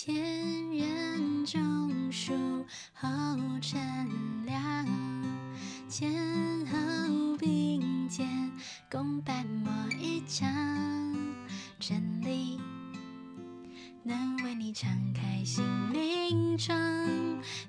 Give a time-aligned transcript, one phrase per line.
[0.00, 0.14] 天
[0.70, 2.32] 人种树
[2.94, 3.08] 后
[3.60, 3.76] 乘
[4.46, 4.86] 凉，
[5.88, 6.08] 前
[6.66, 8.52] 后并肩
[8.88, 10.48] 共斑驳一场，
[11.80, 12.60] 真理
[14.04, 16.78] 能为你敞开心灵窗，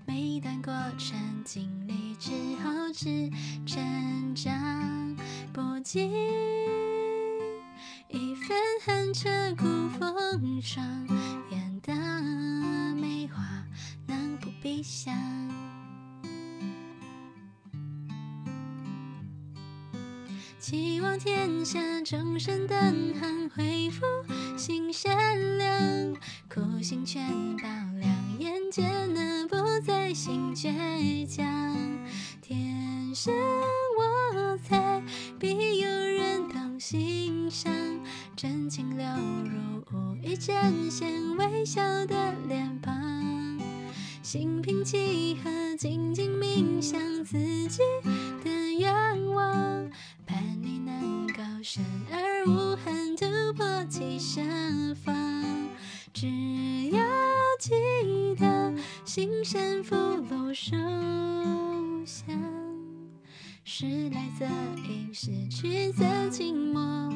[0.05, 2.29] 每段过程经历之
[2.63, 3.31] 后是
[3.65, 5.17] 成长，
[5.51, 6.18] 不经
[20.69, 24.05] 希望天下众生登航，恢复
[24.55, 26.15] 心善良，
[26.47, 27.67] 苦心全倒
[27.99, 31.43] 亮，眼界那不再心倔强。
[32.39, 33.33] 天生
[33.97, 35.01] 我材
[35.39, 37.73] 必有人懂欣赏，
[38.35, 39.07] 真情流
[39.45, 42.15] 入无意展现微笑的
[59.09, 60.77] 心善福禄寿
[62.05, 62.27] 享，
[63.63, 64.45] 时来则
[64.87, 67.11] 迎，时去则静默，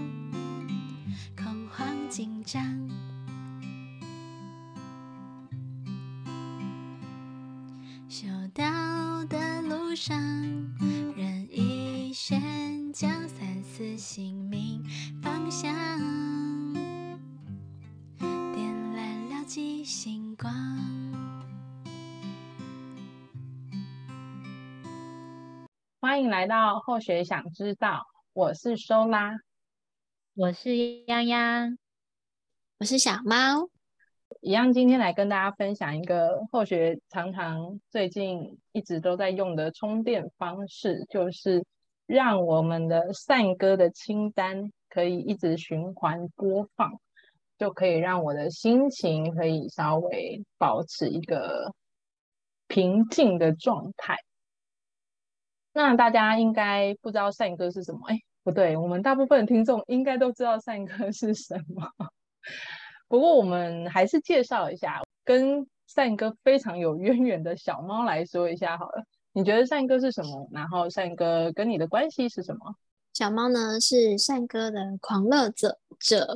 [26.43, 29.31] 来到后学想知道，我是收拉，
[30.35, 31.77] 我是泱泱，
[32.79, 33.69] 我是小猫。
[34.41, 41.65] 一样，今天来跟大家分享一个后学常常最近一直都在用的充电方式，就是
[42.05, 46.91] 让我们的善歌的清单可以一直循环播放，
[47.57, 51.73] 就可以让我的心情可以稍微保持一个
[52.67, 54.17] 平静的状态。
[55.73, 57.99] 那大家应该不知道善歌是什么？
[58.07, 61.91] 哎，不对，我们大部分听众应该都知道善歌是什么。
[63.07, 69.03] 不过我们还是介绍一下，跟善歌非常有渊源的小猫来说一下好了。
[69.33, 70.47] 你觉得善歌是什么？
[70.51, 72.75] 然后善歌跟你的关系是什么？
[73.13, 76.35] 小猫呢，是善歌的狂热者者，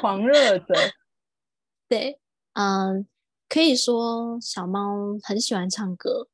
[0.00, 0.74] 狂热者。
[1.88, 2.20] 对，
[2.54, 3.06] 嗯，
[3.48, 6.28] 可以说小猫很喜欢唱歌。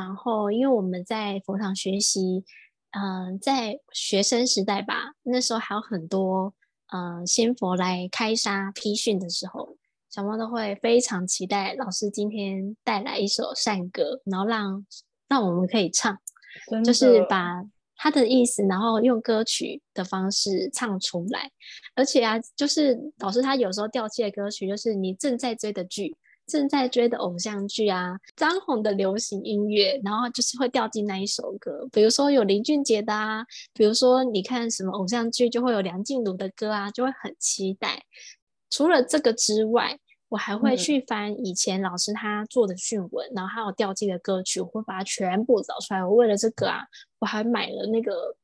[0.00, 2.44] 然后，因为我们在佛堂学习，
[2.92, 6.54] 嗯，在学生时代吧，那时候还有很多。
[6.92, 9.76] 嗯，仙佛来开沙批训的时候，
[10.10, 14.84] 小猫都会非常期待老师今天带来一首善歌，然后让
[15.28, 16.18] 让我们可以唱，
[16.84, 17.62] 就是把
[17.94, 21.52] 他的意思，然后用歌曲的方式唱出来。
[21.94, 26.16] 而且啊，就是老师他有时候调戏的歌曲，就是你正在追的剧。
[26.50, 31.88] 正在追的偶像剧啊，张红的流行音乐，然后就是会掉进那一首歌。
[31.92, 38.04] 比如说有林俊杰的啊，比如说你看什么偶像剧就会有梁静茹的歌啊，就会很期待。
[38.68, 46.04] 除了这个之外，我还会去翻以前老师他做的讯文，嗯、然后还有掉进的歌曲，我会把它全部找出来。
[46.04, 46.84] 我为了这个啊，
[47.18, 48.36] 我还买了那个，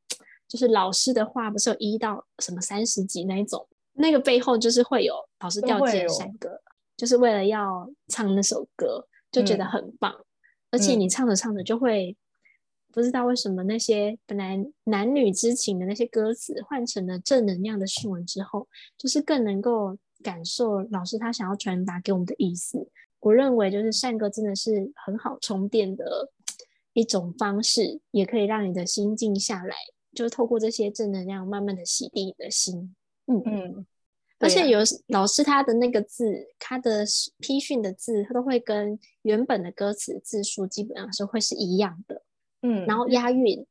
[0.49, 6.61] 就是老师的话不是有一到什么三十集那一种，那个背后就是会有老师掉进的山歌。
[6.97, 10.12] 就是为了要唱那首歌，就觉得很棒。
[10.12, 10.25] 嗯、
[10.71, 12.17] 而且你唱着唱着就会
[12.93, 18.67] 不知道为什么那些本来男女之情的那些歌词换成了正能量的训文之后，
[18.97, 22.88] 就是更能够感受老师他想要传达给我们的意思。
[23.20, 26.31] 我认为就是善歌真的是很好充电的
[26.94, 29.75] 一种方式，也可以让你的心静下来，
[30.15, 32.94] 就是透过这些正能量慢慢的洗涤你的心。
[33.26, 33.87] 嗯嗯。
[34.38, 37.05] 而且有老师他的那个字，他的
[37.38, 42.23] 批训的字，他都会跟原本的歌词字数基本上是会是一样的，
[42.61, 43.67] 嗯，然后押韵，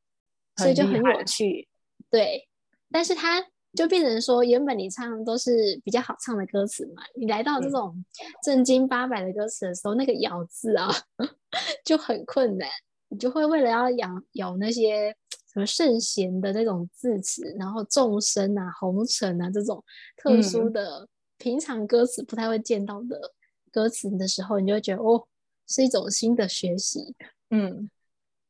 [0.58, 1.68] 所以就很有趣，
[2.10, 2.48] 对。
[2.92, 3.46] 但是他
[3.78, 8.04] 就变成说，原本你唱的都是比较好唱的歌词嘛，你来到这种
[8.44, 10.90] 正经八百的歌词的时候，嗯、那个咬字啊
[11.86, 12.68] 就很困难，
[13.10, 15.16] 你就会为了要咬咬那些。
[15.56, 19.82] 什么圣贤的那种字词，然后众生啊、红尘啊这种
[20.18, 21.08] 特殊的、嗯、
[21.38, 23.34] 平常歌词不太会见到的
[23.72, 25.26] 歌词的时候，你就会觉得哦，
[25.66, 27.16] 是一种新的学习。
[27.52, 27.90] 嗯，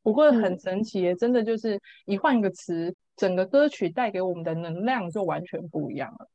[0.02, 6.28] 不过很神奇，嗯、真的就是一换个词，整个歌曲带给我们的能量就完全不一样了。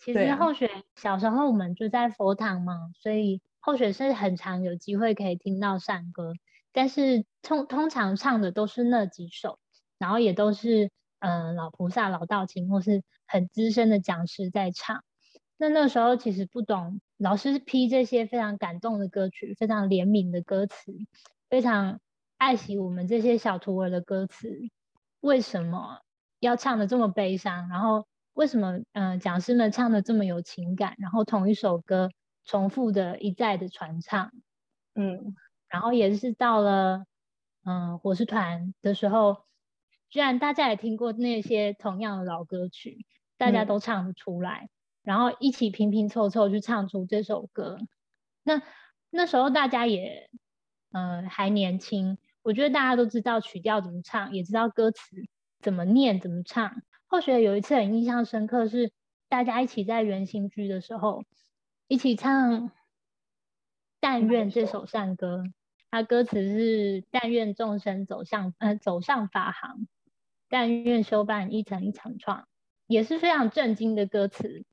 [0.00, 6.32] 其实后学小时候我们就在佛堂嘛，所以后学是很常有机会可以听到善歌，
[6.78, 9.58] 但是通通常唱的都是那几首，
[9.98, 15.02] 然后也都是嗯、呃、老菩萨、老道亲或是很资深的讲师在唱。
[15.56, 20.94] 那那时候其实不懂，老师批这些非常感动的歌曲，非常怜悯的歌词，
[21.50, 21.98] 非常
[22.36, 24.48] 爱惜我们这些小徒儿的歌词，
[25.18, 25.98] 为什么
[26.38, 27.68] 要唱的这么悲伤？
[27.68, 30.94] 然后为什么嗯、呃、讲师们唱的这么有情感？
[30.98, 32.10] 然后同一首歌
[32.44, 34.30] 重复的一再的传唱，
[34.94, 35.34] 嗯，
[35.68, 37.04] 然后也是到了
[37.64, 39.44] 嗯火狮团的时候，
[40.10, 43.06] 居然大家也听过那些同样的老歌曲，
[43.36, 44.64] 大家都唱得出来。
[44.64, 44.70] 嗯
[45.02, 47.78] 然后一起拼拼凑凑去唱出这首歌，
[48.42, 48.60] 那
[49.08, 50.28] 那时候大家也，
[50.90, 55.16] 呃，还年轻，我觉得大家都知道曲调怎么唱，也知道歌词
[55.60, 56.82] 怎么念怎么唱。
[57.06, 58.92] 后学有一次很印象深刻，是
[59.30, 61.24] 大家一起在圆心居的时候，
[61.86, 62.68] 一起唱
[64.00, 65.42] 《但愿》这首善歌，
[65.90, 69.86] 它歌词是“但愿众生走向呃走上法航，
[70.48, 72.46] 但愿修办一层一层创”，
[72.86, 74.64] 也是非常震惊的歌词。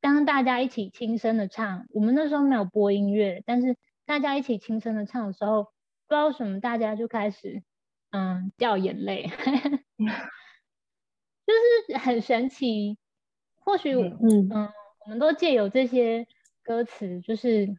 [0.00, 5.68] 当大家一起轻声的唱，我们那时候没有播音乐，但是大家一起轻声的唱的时候，不
[6.08, 7.62] 知道为什么大家就开始
[8.10, 9.30] 嗯掉眼泪，
[11.46, 11.52] 就
[11.88, 12.98] 是很神奇。
[13.64, 14.72] 或许嗯嗯，
[15.04, 16.26] 我们都借由这些
[16.64, 17.76] 歌词，就是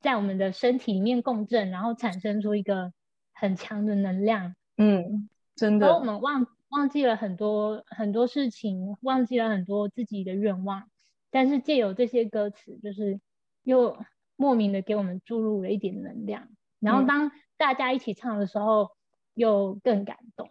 [0.00, 2.92] 在我们的身体里面共振，然后产生出一个
[3.32, 4.54] 很强的能量。
[4.76, 5.86] 嗯，真的。
[5.86, 10.84] 然后我们忘忘记了很多很多事情，忘记了很多自己的愿望。
[11.30, 13.20] 但是借由这些歌词，就是
[13.62, 13.98] 又
[14.36, 16.48] 莫名的给我们注入了一点能量，
[16.80, 18.88] 然后当大家一起唱的时候，嗯、
[19.34, 20.50] 又更感动。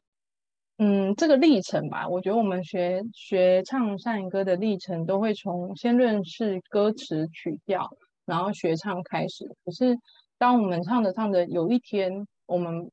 [0.78, 7.90] 嗯，这个历程吧，我觉得我们学学唱善歌的历程，都会从先认识歌词曲调，
[8.28, 9.44] 然后学唱开始。
[9.66, 9.98] 可是
[10.38, 12.92] 当我们唱着唱着，有一天我们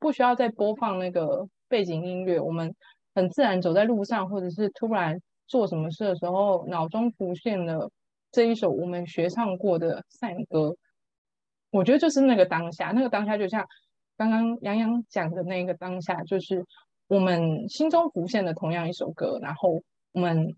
[0.00, 2.74] 不需要再播放那个背景音乐，我们
[3.14, 5.20] 很自然走在路上，或者是突然。
[5.46, 7.90] 做什么事的时候，脑中浮现了
[8.32, 10.74] 这一首我们学唱过的散歌，
[11.70, 13.62] 我觉得就是那个当下，那个当下就像
[14.16, 16.64] 刚刚洋洋讲的那个当下，就是
[17.08, 19.82] 我们心中浮现的同样一首歌，然后
[20.12, 20.56] 我们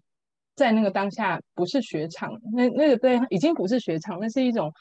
[0.56, 4.72] 在那个当下不是学唱，那那个对已经不是学唱，那是一种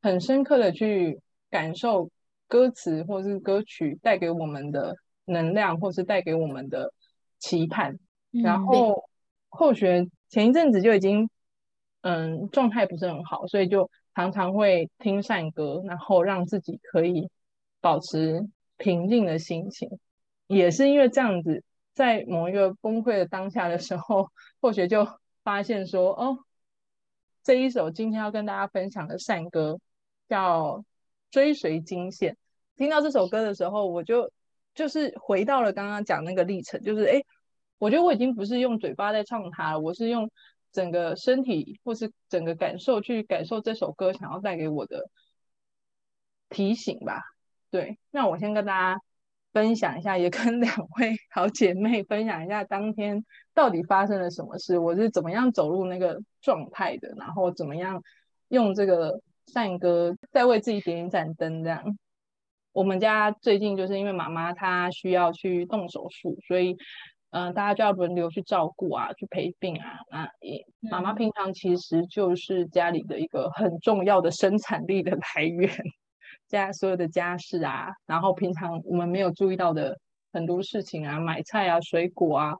[0.00, 2.08] 很深刻的去感受
[2.46, 4.94] 歌词或是歌曲带给我们的
[5.24, 6.92] 能量，或是带给我们的
[7.40, 7.98] 期盼，
[8.30, 9.08] 然后。
[9.56, 11.30] 后学前一阵子就已经，
[12.00, 17.30] 嗯，状态不是很好，所以就常常会听善歌，然后让自己可以
[17.80, 19.88] 保持平静的心情。
[20.48, 21.62] 也是因为这样子，
[21.94, 24.30] 在某一个崩溃的当下的时候，
[24.60, 25.06] 或许就
[25.42, 26.38] 发现说，哦，
[27.42, 29.80] 这一首今天要跟大家分享的善歌
[30.28, 30.78] 叫
[31.30, 32.34] 《追随金线》。
[32.76, 34.30] 听到这首歌的时候，我就
[34.74, 37.12] 就是回到了刚刚讲那个历程，就是哎。
[37.12, 37.26] 诶
[37.78, 40.30] 我觉得我已经不是用嘴巴在唱它了，我是用
[40.72, 45.10] 整个身体或是整个感受去感受这首歌想要带给我的
[46.48, 47.20] 提醒吧。
[47.70, 49.02] 对，那我先跟大家
[49.54, 58.02] 分享一下，也跟两位 好姐妹分享一下当天到底发生了什么事，我是怎么样走入那个状态的，然后怎么样
[58.48, 61.96] 用这个善歌再为自己点一盏灯这样。
[62.72, 66.76] 我们家最近就是因为妈妈她需要去动手术，所以。
[67.36, 69.98] 嗯、呃，大家就要轮流去照顾啊，去陪病啊。
[70.08, 75.68] 那也妈妈平常其实就是家里的一个很重要的生产力的来源，
[76.48, 79.98] 家所有的家事啊，然后平常我们没有注意到的
[80.32, 82.54] 很多事情啊，买菜啊、水果啊、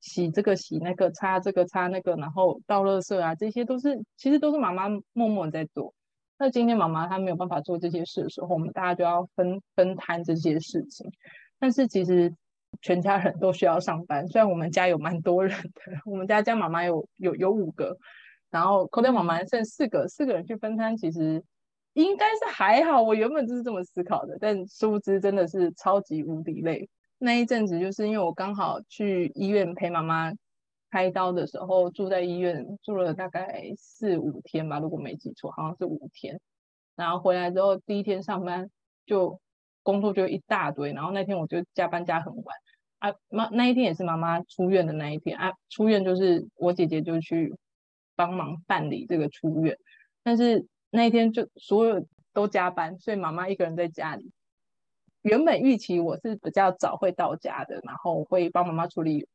[0.00, 5.94] 洗这个洗那个、擦这个擦那个，然后倒垃圾啊，这些都是其实都是妈妈默默在做。
[6.38, 11.10] 那今天妈妈她没有办法做这些事的时候，我们大家就要分分摊这些事情。
[11.58, 12.34] 但是其实。
[12.82, 17.96] 全家人都需要上班，虽然我们家有蛮多人的，我们家家妈妈有有有五个，
[18.50, 21.42] 然后扣掉妈妈剩四个，四个人去分摊，其实
[21.96, 23.02] 应该是还好。
[23.02, 26.88] 我原本就是这么思考的，但殊不知真的是超级无敌累。
[27.18, 30.32] 那一阵子就是因为我刚好去医院陪妈妈
[30.90, 36.40] 开刀的时候，住在医院住了大概四五天吧，如果没记错，好像是五天。
[36.94, 38.70] 然后回来之后第一天上班
[39.04, 39.40] 就。
[39.86, 42.56] 工作就一大堆，然后那天我就加班加很晚
[42.98, 43.14] 啊。
[43.28, 45.52] 妈，那一天也是妈妈出院的那一天啊。
[45.70, 47.54] 出院就是我姐姐就去
[48.16, 49.78] 帮忙办理这个出院，
[50.24, 54.32] 但是那一天就所有都加班，所以妈妈一个人在家里。
[55.20, 59.28] 原本预期我是比较早会到家的，然后会帮妈妈处理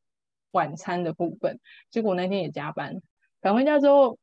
[0.53, 1.59] 晚餐的部分，
[1.91, 2.99] 结果那天也加班，
[3.41, 4.17] 赶回家之后，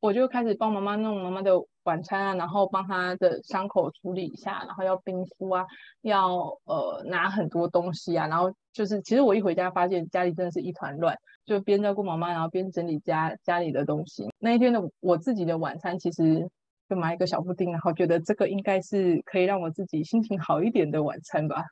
[0.00, 5.66] 我就开始帮妈妈弄妈妈的晚餐啊，然后帮她的伤口处理一下，然后要冰敷啊，
[6.00, 14.30] 要呃拿很多东西啊，然后就是其实我一回家发现家里真的是一团乱，就边照顾妈妈，然后边整理家家里的东西。
[14.38, 16.48] 那一天的我自己的晚餐其实
[16.90, 21.64] 就买一个小布丁，然后觉得这个应该是可以让我自己心情好一点的晚餐吧。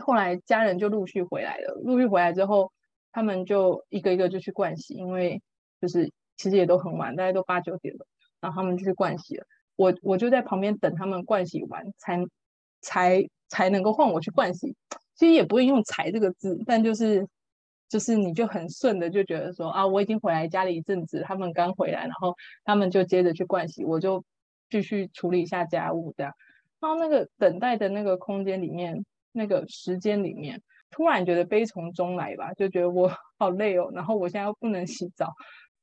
[0.00, 2.72] 后来家人就陆续回来了，陆续回来之后，
[3.12, 5.42] 他们就一个一个就去盥洗，因为
[5.78, 6.10] 就是。
[6.38, 8.06] 其实也都很晚，大概都八九点了，
[8.40, 9.44] 然后他们就去盥洗了。
[9.76, 12.18] 我我就在旁边等他们盥洗完，才
[12.80, 14.74] 才才能够换我去盥洗。
[15.14, 17.28] 其实也不会用“才”这个字，但就是
[17.88, 24.24] 就是你就很顺的就觉得说啊，我已经回来家里一阵子，他们刚回来，然后他们就接着去盥洗，我就
[24.72, 26.32] 继续处理一下家务这样。
[26.80, 35.32] 然后那个等待的那个空间里面，那个时间里面，突然觉得悲从中来吧，就觉得我 好累哦，然后我现在又不能洗澡。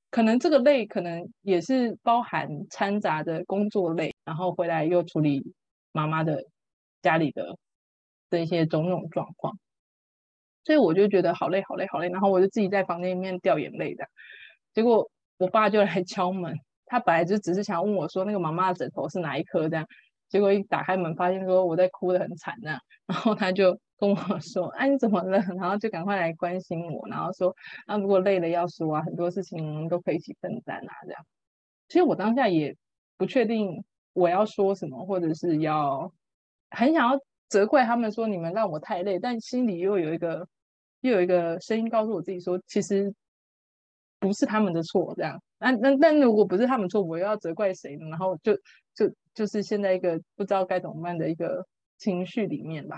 [0.10, 5.44] 可能这个累，可能也是包含掺杂的工作累，然后回来又处理
[5.92, 6.44] 妈妈的
[7.04, 7.56] 家里的
[8.32, 9.56] 的一些种种状况，
[10.66, 14.06] 所以我就觉得好累好累好累，然后我就自己在房间里面掉眼泪的。
[14.74, 16.58] 结果我爸就来敲门，
[16.90, 19.88] 他本来就只是想问我说那个妈妈的枕头是哪一颗这样，
[20.28, 22.78] 结果一打开门发现说我在哭得很惨这样，
[23.08, 23.80] 然后他就。
[24.00, 25.38] 跟我说， 哎、啊，你怎么了？
[25.60, 27.54] 然后就赶快来关心我，然后说，
[27.86, 31.26] 啊，如果累了要说啊，很多事情都可以一起分担啊，这样。
[31.90, 32.74] 其实我当下也
[33.18, 36.10] 不确定我要说什么，或者是要
[36.70, 37.20] 很想要
[37.50, 40.48] 责怪他们说你们让我太累，但心里又有一个
[41.02, 43.14] 又有一个声音告诉我自己说，其实
[44.20, 45.42] 不是他们的错，这样。
[45.60, 48.08] 那那但如果不是他们错，我又要责怪谁呢？
[48.10, 48.54] 然后就
[48.96, 51.66] 就就是现在一个不知道该怎么办的一个
[51.98, 52.98] 情绪里面吧。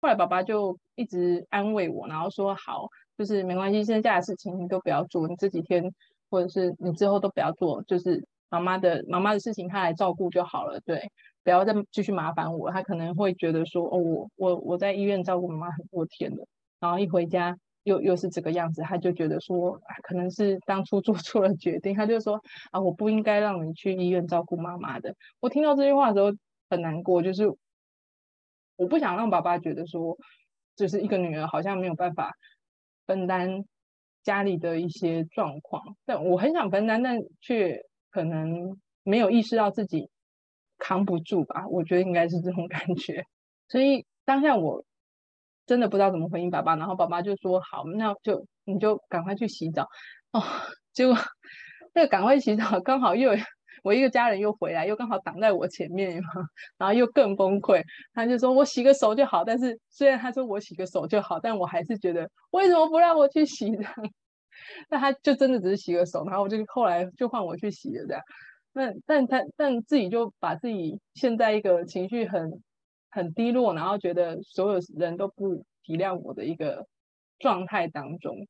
[0.00, 5.82] 后来爸爸就一直安慰我，然后说好，就是没关系，剩下的事情你都不要做，你这几天
[6.30, 11.10] 或者是你之后都不要做，就是妈妈的妈妈的事情他来照顾就好了，对，
[11.42, 12.70] 不要再继续麻烦我。
[12.70, 16.46] 他可能会觉得说，哦，我我我在医院照顾妈妈很多天了，
[16.78, 17.56] 然后一回家
[17.88, 22.40] 又又是这个样子，他就觉得说，可能是当初 做错了决定，他就说
[22.70, 25.14] 啊，我不应该让你去医院照顾妈妈的。
[25.40, 26.36] 我听到这句话的时候
[26.70, 27.52] 很难过，就是。
[28.80, 30.16] 我不想让爸爸觉得说，
[30.76, 32.32] 就是一个女儿好像没有办法
[33.08, 33.64] 分担
[34.22, 40.08] 家里的一些状况，但我很想分担，但却可能没有意识到自己
[40.78, 41.66] 扛不住吧。
[41.66, 43.24] 我觉得应该是这种感觉，
[43.66, 44.84] 所以当下我
[45.68, 49.86] 真的不知道怎么回应爸爸，然后爸爸就说：“好，那就你就赶快去洗澡。”
[50.32, 50.42] 哦，
[50.92, 51.16] 结果
[51.94, 53.30] 那个赶快洗澡刚好又。
[53.84, 56.28] 我一个家人又回来，又刚好挡在我前面嘛，
[56.76, 57.80] 然后又更崩溃。
[58.12, 63.88] 他就说：“我洗个手就好。”但是虽然他说我洗个手就好，但我还是觉得为什么不让我去洗呢？
[64.90, 68.22] 那他就真的只是洗个手，然后我就后来就换我去洗了这样。
[68.72, 72.50] 那但他但自己就把自己陷在一个情绪很
[73.10, 76.86] 很低落，然后觉得所有人都不体谅我的一个
[77.38, 78.46] 状态当中。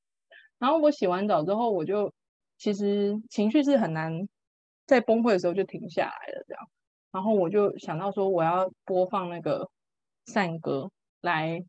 [0.58, 2.12] 然后我洗完澡之后，我就
[2.56, 4.28] 其实情绪是很难。
[4.88, 6.66] 在崩溃的时候就停下来了，这样，
[7.12, 9.68] 然后我就想到说，我要播放那个
[10.24, 11.62] 善歌来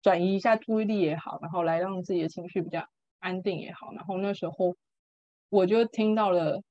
[0.00, 2.88] 转移一下注意力也好，然后来让自己的情绪比较
[3.18, 3.92] 安定也好。
[3.92, 4.74] 然后那时候
[5.50, 6.60] 我就听到了《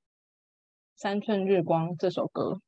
[0.95, 2.59] 三寸日光》这首歌，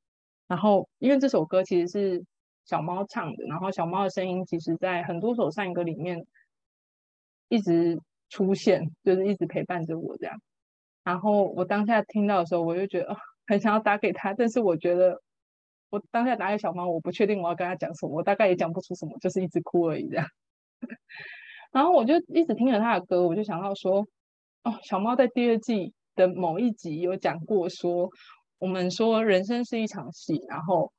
[0.53, 2.23] 然后因为这首歌其实是
[2.63, 6.23] 小猫唱的，然后小猫的声音其实在很多首善歌里面
[7.49, 10.39] 一直出现，就是一直陪伴着我这样。
[11.03, 13.17] 然后我当下听到的时候，我就觉得
[13.47, 15.19] 很想要打给他，但是我觉得
[15.89, 20.27] 我当下打给小猫，我不确定我要跟他讲什么，我大概也讲不出什么，就是一直哭而已这样。
[21.71, 24.05] 然后我就一直听着他的歌，我就想到说，
[24.65, 28.07] 哦，小猫在第二季的某一集有讲过说，
[28.63, 30.93] 我们说人生是一场戏，然后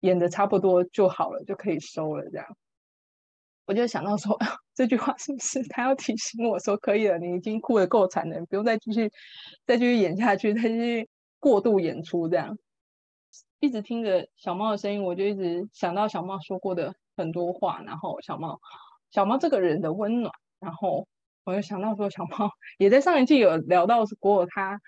[0.00, 2.56] 演得差不多就好了，就可以收了这样。
[3.66, 4.34] 我就想到说，
[4.74, 9.12] 这句话是不是他要提醒我说，可以了，你已经哭得够惨了，不用再继续
[9.66, 11.06] 再继续演下去，再继续
[11.38, 12.56] 过度演出这样。
[13.60, 18.58] 一直听着小猫的声音，我就一直想到小猫说过的很多话，然后小猫
[19.10, 21.06] 小猫这个人的温暖，然后
[21.44, 24.80] 我就想到说，小猫 也在上一季有聊到过，他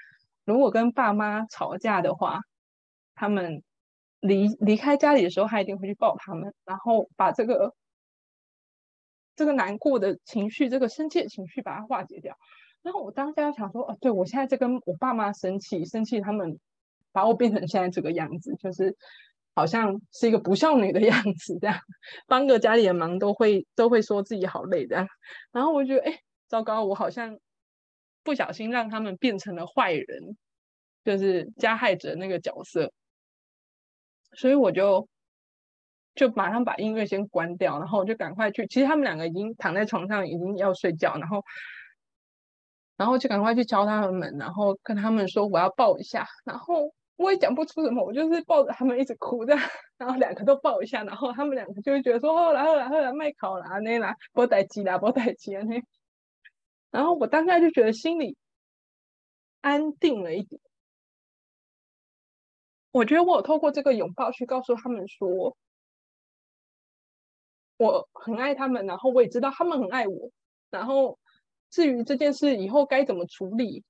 [0.48, 2.40] 如果跟爸妈吵架的话，
[3.14, 3.62] 他们
[4.20, 7.74] 离离开家里的时候，他一定会去抱他们，然后把这个。
[9.36, 12.36] 这个难过的情绪，这个生气的情绪，把它化解掉。
[12.82, 16.58] 然后我当下想说，哦，对，我现在在跟我爸妈生气，生气他们
[17.12, 18.96] 把我变成现在这个样子，就是
[19.54, 21.78] 好像是一个不孝女的样子，这样
[22.26, 25.06] 帮个家里的忙都会都会说自己好累这样。
[25.52, 27.38] 然后我觉得，哎，糟糕，我好像
[28.22, 30.36] 不小心让他们变成了坏人，
[31.04, 32.92] 就是加害者那个角色，
[34.32, 35.08] 所以我就
[36.14, 38.66] 就马上把音乐先关掉，然后我就赶快去。
[38.66, 41.42] 其实他们两个已经躺在床上，已经要睡觉，然后
[42.96, 49.56] 然后就赶快去敲他们门，然后跟他们说我要抱一下，然后我也讲不出什么，我就是抱着他们一直哭的，
[49.96, 55.80] 然后两个都抱一下，然后他们两个就会觉得说哦，然后然后来麦考啦那啦，波带机啦波带机啊那。
[56.90, 58.36] 然后我当下就觉得心里
[59.60, 60.60] 安定了一点。
[62.90, 65.54] 我觉得我有透过这个拥抱去告诉他们说，
[67.76, 70.30] 我很爱他们，然后我也知道他们很爱我。
[70.70, 71.18] 然后
[71.70, 73.84] 至于这件事以后该怎么处理，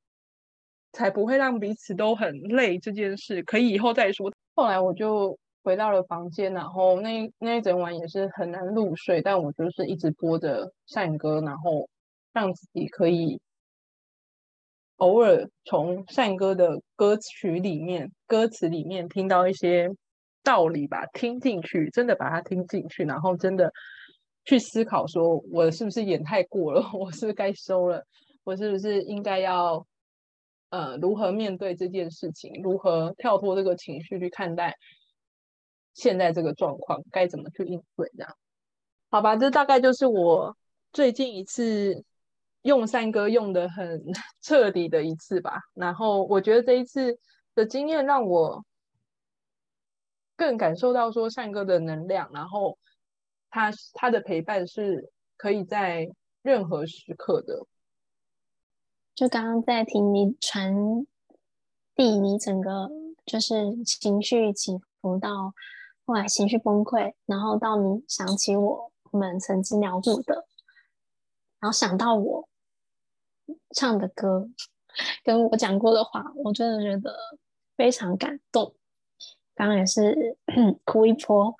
[0.93, 4.33] 才不会让彼此都很累，这件事可以以后再说。
[4.57, 11.89] 后来我就回到了房间，然后那那一整晚也是很难入睡，但我就是一直播着善歌，然后。
[12.39, 13.41] 让自己可以
[14.99, 19.91] 偶尔从善歌的歌曲里面、歌词里面听到一些
[20.45, 23.73] 道理吧，听进去，真的把它听进去，然后真的
[24.45, 26.89] 去思考：说我是不是演太过了？
[26.95, 28.05] 我是不是该收了？
[28.45, 29.85] 我是不是应该要
[30.71, 32.63] 呃如何面对这件事情？
[32.63, 34.77] 如何跳脱这个情绪去看待
[35.93, 37.03] 现在这个状况？
[37.11, 38.09] 该怎么去应对？
[38.17, 38.37] 这样
[39.11, 39.35] 好吧？
[39.35, 40.57] 这大概就是我
[40.93, 42.05] 最近一次。
[42.63, 44.03] 用善哥用的很
[44.43, 47.19] 彻底的一次吧，然后我觉得这一次
[47.55, 48.65] 的经验让我
[50.37, 52.79] 更感受到说善哥的能量，然后
[53.51, 56.09] 他他的陪伴是可以在
[56.43, 57.67] 任何时刻的。
[59.15, 61.07] 就刚刚在听你传
[61.95, 62.89] 递你整个
[63.27, 65.53] 就是情绪起伏到
[66.05, 70.48] 后来情绪崩溃，然后到你想起我们曾经聊过的。
[71.61, 72.49] 然后想到我
[73.75, 74.49] 唱的歌，
[75.25, 77.17] 跟我讲过的话，我真的觉得
[77.77, 78.75] 非常感动。
[79.55, 80.37] 刚刚也是
[80.85, 81.55] 哭一波，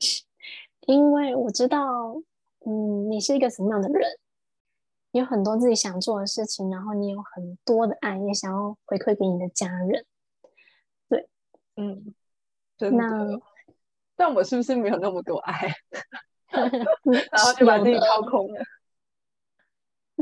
[0.86, 2.14] 因为我知道，
[2.64, 4.18] 嗯，你是一个什么样的人，
[5.12, 10.06] 有很多自己想做的事情，然后你有很多的爱，也想要回馈给你的家人。
[11.10, 11.28] 对，
[11.76, 12.14] 嗯，
[12.78, 13.04] 真的。
[13.04, 13.40] 那
[14.16, 15.74] 但我是不是没有那么多爱？
[16.50, 18.60] 然后就把自己掏空了。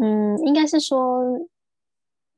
[0.00, 1.22] 嗯，应该是说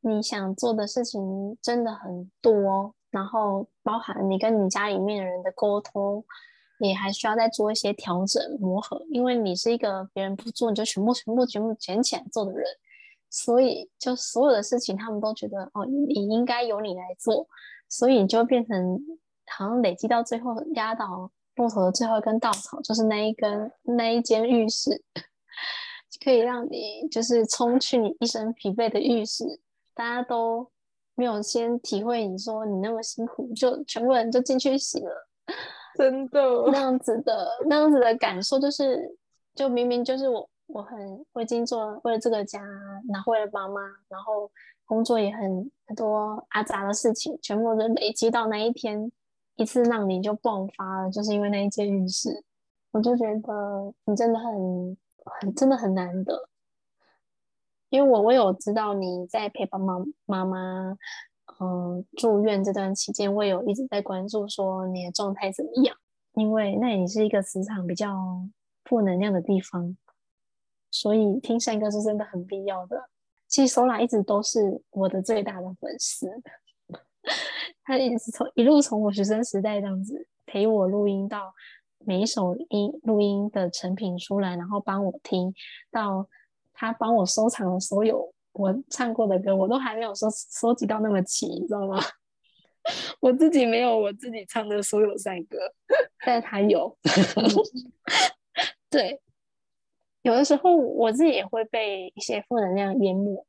[0.01, 6.25] 你想做的事情真的很多，然后包含你跟你家里面的人的沟通，
[6.79, 9.05] 也还需要再做一些调整磨合。
[9.11, 12.65] 因为你是一个别人不做你就全部全部全部捡起来做的人，
[13.29, 17.47] 所以就所有的事情他们都觉得哦，你应该由你来做，
[17.89, 18.99] 所以你就变成
[19.47, 25.05] 好像累积到最后压倒骆驼的最后一根稻草，就是那一根那一间浴室。
[26.23, 29.45] 可以让你就是冲去你一身疲惫的浴室，
[29.95, 30.69] 大家都
[31.15, 35.29] 没有先体会你说你那么辛苦，就全部人就进去洗了，
[35.97, 36.41] 真的
[36.73, 39.17] 那样子的那样子的感受，就是
[39.55, 42.61] 就明明就是我我很我已经做为了这个家，
[43.13, 44.51] 然后为了妈妈，然后
[44.85, 49.11] 工作也很很多阿杂的事情，全部都累积到那一天
[49.57, 52.43] 一次让你就爆发了，就是因为那一间浴室，
[52.91, 54.97] 我就觉得你真的很。
[55.25, 56.49] 很真的很难得，
[57.89, 60.97] 因为我我有知道你在陪爸妈妈妈，
[61.61, 65.97] 嗯，住院这段期间，我有一直在关注说你的状态怎么样，
[66.35, 68.17] 因为那里是一个磁场比较
[68.85, 69.97] 负能量的地方，
[70.91, 73.09] 所以听善歌是真的很必要的。
[73.49, 76.29] 其实 Sola 一直都是我的最大的粉丝，
[77.83, 81.53] 他一直从一路从我学生时代这样子陪我录音到。
[82.05, 85.55] 每一首音录音的成品出来，然后帮我听
[85.91, 86.29] 到
[86.73, 91.99] 他帮我收藏了所有我唱过的歌，我都还没有收收集到那么齐，你知道吗？
[93.21, 95.59] 我自己没有我自己唱的所有善歌，
[96.25, 96.97] 但他有。
[98.89, 99.21] 对，
[100.23, 103.45] 有的时候我自己也会被一些负能量淹没，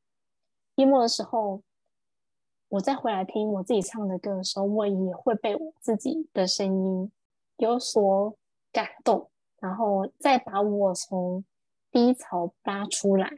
[0.76, 1.62] 淹没的时候，
[2.68, 7.10] 我再回来听我自己唱的歌的时候，我也会被我自己的声音
[7.56, 8.36] 有所。
[8.72, 9.28] 感动，
[9.60, 11.44] 然后再把我从
[11.90, 13.30] 低潮拉出来，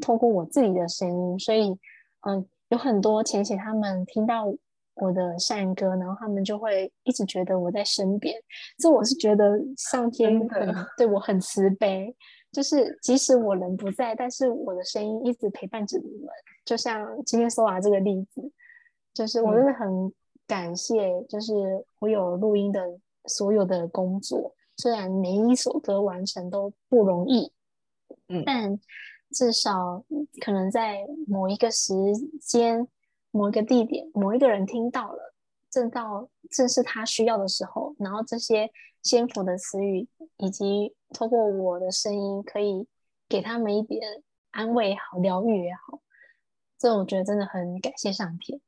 [0.00, 1.78] 透过我自己的声音，所以，
[2.22, 4.46] 嗯，有很多浅浅他们听到
[4.94, 8.34] 我的善歌，然后他们就会一直觉得我在身边。
[8.78, 12.16] 这我是觉得上天很对我很慈悲，
[12.50, 16.28] 就是即使我人不在，但是我的声音一直陪伴着你们。
[16.64, 18.50] 就像今天 Sola 这个例子，
[19.12, 20.12] 就是我真的很
[20.46, 21.52] 感谢，就是
[22.00, 22.98] 我有录音的。
[23.28, 27.52] 所有的工作，虽然每一首歌完成都不容易，
[28.28, 28.80] 嗯，但
[29.30, 30.02] 至少
[30.40, 31.94] 可能在某一个时
[32.40, 32.88] 间、
[33.30, 35.34] 某一个地点、某一个人听到了，
[35.70, 38.70] 正到正是他需要的时候，然后这些
[39.02, 42.86] 先佛的词语，以及透过我的声音，可以
[43.28, 44.00] 给他们一点
[44.50, 46.00] 安慰也好、疗愈也好，
[46.78, 48.58] 这我觉得真的很感谢上天，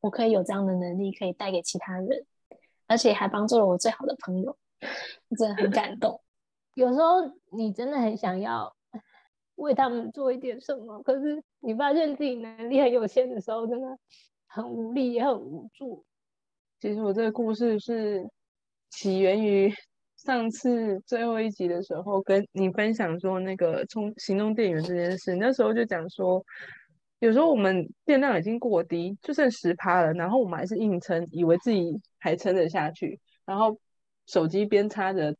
[0.00, 2.26] 我可以有这样的能力，可以带给其他人，
[2.92, 4.54] 而且还帮助了我最好的朋友，
[5.38, 6.20] 真的很感动。
[6.74, 7.22] 有时候
[7.56, 8.70] 你真的很想要
[9.54, 13.86] 为他们做一点什么，可是你发现自己能力很有限的时候，真的
[14.46, 16.04] 很无力也很无助。
[16.80, 18.28] 其实我这个故事是
[18.90, 19.72] 起源于
[20.18, 25.34] 上次最后一集的时候，跟你分享说那个充行动电源这件事。
[25.36, 26.44] 那时候就讲说，
[27.22, 33.78] 有时候我们电量已经过低，就剩十趴了，然后我们还是硬撑，以为自己还撑得下去，然后
[34.26, 35.34] 手机边插着。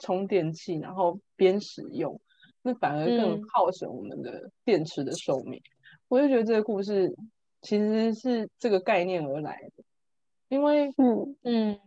[0.00, 2.20] 充电器，然后边使用，
[2.62, 5.56] 那反而更耗损我们的电池的寿命。
[5.56, 5.70] 嗯。
[6.08, 7.14] 我就觉得这个故事
[7.62, 9.84] 其实是这个概念而来的，
[10.48, 11.78] 因为嗯嗯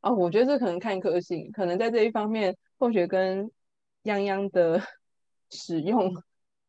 [0.00, 3.50] 哦，我觉得这可能看个性，可能在这一方面，或许跟
[4.04, 4.80] 泱泱的
[5.50, 6.14] 使用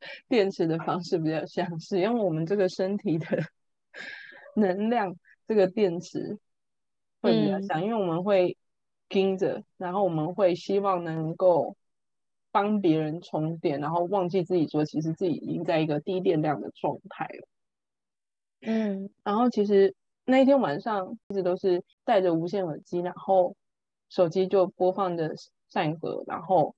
[0.30, 3.26] 电池的方式比较像，使用我们这个身体的
[4.56, 5.16] 能量，
[5.48, 6.38] 这个电池
[7.22, 8.58] 会比较像，嗯，因为我们会。
[9.10, 11.76] 盯着，然后我们会希望能够
[12.52, 17.48] 帮别人充电，然后忘记自己说，其实自己已经在一个低电量的状态了。
[18.62, 19.94] 嗯，然后其实
[20.26, 23.56] 那一天晚上一直都是戴着无线耳机，然后
[24.10, 25.36] 手机就播放着
[25.70, 26.74] 善歌，然后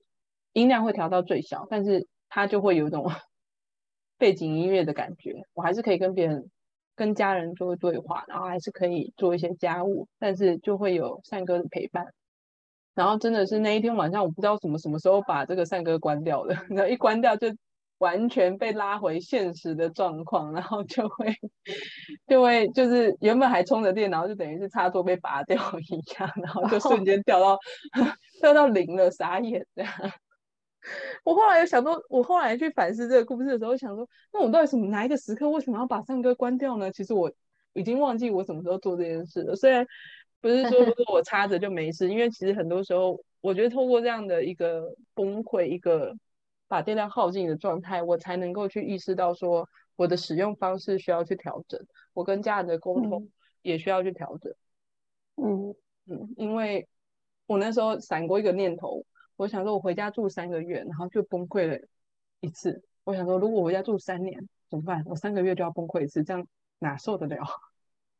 [0.52, 3.10] 音量会调到最小，但是它就会有一种
[4.18, 5.34] 背景音乐的感觉。
[5.54, 6.50] 我还是可以跟别人。
[6.98, 12.06] 跟家人做对话，然后还是可以做一些家务，但是就会有善哥的陪伴。
[12.94, 17.48] 然后真的是那一天晚上，我不知道什么什么时候把这个善哥关掉的， 然后一关掉就
[17.98, 21.26] 完全被拉回现实的状况，然后就会
[22.26, 28.08] 就会就是原本还充着电，然后就等于是插座被拔掉一样，然后就瞬间掉到、oh.
[28.40, 29.92] 掉到零了，傻眼这样。
[31.24, 36.90] 我后来有想说，我后来去反思这个故事的时候，想说，那我到底什么哪一个时刻，为什么要把唱歌关掉呢？
[36.92, 37.32] 其实我
[37.72, 39.56] 已经忘记我什么时候做这件事了。
[39.56, 39.86] 虽然
[40.40, 46.14] 不是说如果我插着就没事，因为其实很多时候，我觉得透过这样的一个崩溃、一个
[46.68, 53.28] 把电量耗尽的状态，我才能够去意识到说，我的使用方式需要去调整，我跟家人的沟通
[53.62, 54.54] 也需要去调整。
[55.36, 55.74] 嗯
[56.06, 56.86] 嗯，因为
[57.46, 59.04] 我那时候闪过一个念头。
[59.36, 61.78] 我想说，我回家住三个月，然后就崩溃了
[62.40, 62.82] 一次。
[63.04, 65.02] 我想说，如果我回家住三年怎么办？
[65.04, 66.46] 我三个月就要崩溃一次，这样
[66.78, 67.44] 哪受得了？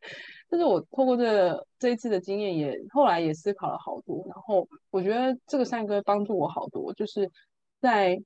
[0.48, 4.24] 但是我透过这、这一次的经验也，也后来也思考了好多。
[4.28, 7.30] 然后我觉得这个善哥帮助我好多，就是
[7.80, 8.22] 在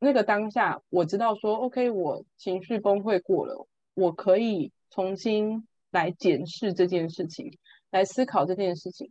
[0.00, 7.56] 那个当下，我知道说，OK，我情绪崩溃过了，我可以重新来检视这件事情，
[7.90, 9.08] 来思考这件事情，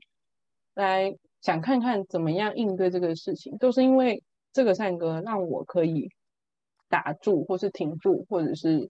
[0.74, 1.18] 来。
[1.46, 6.10] 想看看怎么样应对这个事情，都是因为这个善歌让我可以
[6.90, 8.90] 打住，或是停住，或者是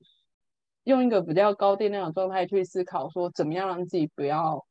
[0.85, 4.65] 用一个比较高电量的状态去思考，说怎么样让自己不要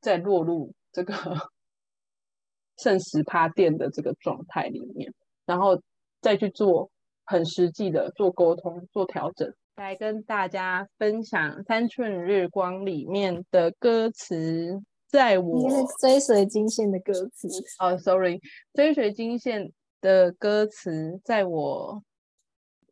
[0.00, 1.12] 再落入这个
[2.82, 5.12] 剩十趴电的这个状态里面，
[5.44, 5.82] 然后
[6.22, 6.90] 再去做
[7.26, 14.80] 很实际的做沟通、做调整，来跟大家分享《三寸日光》里面的歌词。
[15.08, 17.48] 在我追随金线的歌词
[17.80, 18.38] 哦、oh,，sorry，
[18.74, 22.02] 追随金线的歌词，在我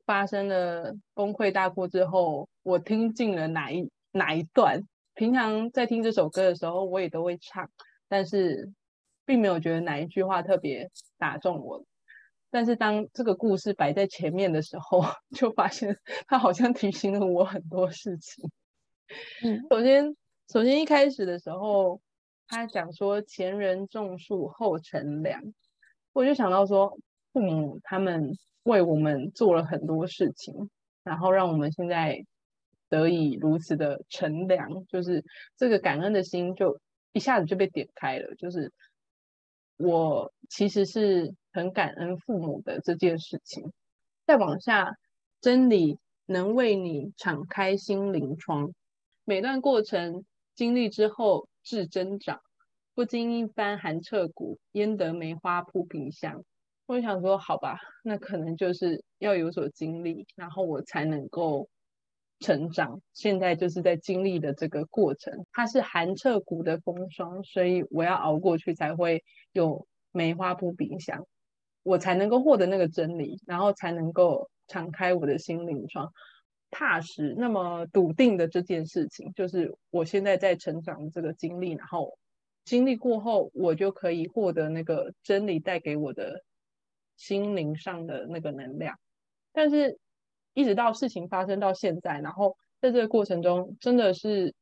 [0.06, 4.82] 发生了崩溃大哭之后，我听进了哪一哪一段？
[5.12, 7.70] 平常在听这首歌的时候，我也都会唱，
[8.08, 8.72] 但是
[9.26, 11.84] 并没有觉得哪一句话特别打中我。
[12.50, 15.04] 但是当这个故事摆在前面的时候，
[15.36, 18.50] 就发现它好像提醒了我很多事情。
[19.44, 20.16] 嗯，首先，
[20.48, 22.00] 首先一开始的时候。
[22.48, 25.42] 他讲说前人种树后乘凉，
[26.12, 26.96] 我就想到说
[27.32, 30.70] 父母他们为我们做了很多事情，
[31.02, 32.24] 然后让我们现在
[32.88, 35.24] 得以如此的乘凉，就是
[35.56, 36.80] 这个感恩的心就
[37.12, 38.34] 一下子就被点开了。
[38.36, 38.72] 就是
[39.76, 43.72] 我其实是很感恩父母的这件事情。
[44.24, 44.96] 再往下，
[45.40, 48.72] 真理能为你敞开心灵窗，
[49.24, 51.48] 每段过程经历之后。
[51.66, 52.40] 至增长，
[52.94, 56.44] 不经一番寒彻骨，焉得梅花扑鼻香？
[56.86, 61.68] 我想说，好吧，那可能就是要有所经历，然后我才能够
[62.38, 63.00] 成长。
[63.12, 71.26] 现在就是在经历的这个过程，它是寒彻骨的风霜，所以我要熬过去，才会有梅花扑鼻香，
[71.82, 76.12] 我才能够获得那个真理，然后才能够敞开我的心灵窗，
[76.70, 82.18] 踏实那么笃定的这件事情，就是我现在在成长的这个经历，然后
[82.64, 86.42] 经历过后，我就可以获得那个真理带给我的
[87.16, 88.98] 心灵上的那个能量。
[89.52, 89.98] 但是，
[90.52, 94.54] 一直到事情发生到现在，然后在这个过程中，真的是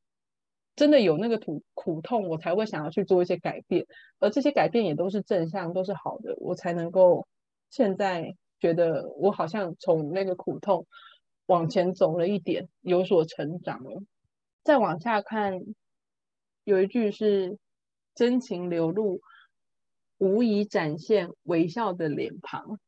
[0.76, 3.86] 真的有那个苦苦痛，我才会想要去做一些改变，
[4.18, 7.26] 而这些改变也都是正向，都是好的，我才能够
[7.70, 10.86] 现在觉得我好像从那个苦痛
[11.46, 14.02] 往前走了一点，有所成长了。
[14.62, 15.61] 再往下看，
[16.64, 17.59] 有一句是
[18.14, 19.20] “真情流露，
[20.18, 22.78] 无疑展现微笑的脸庞”。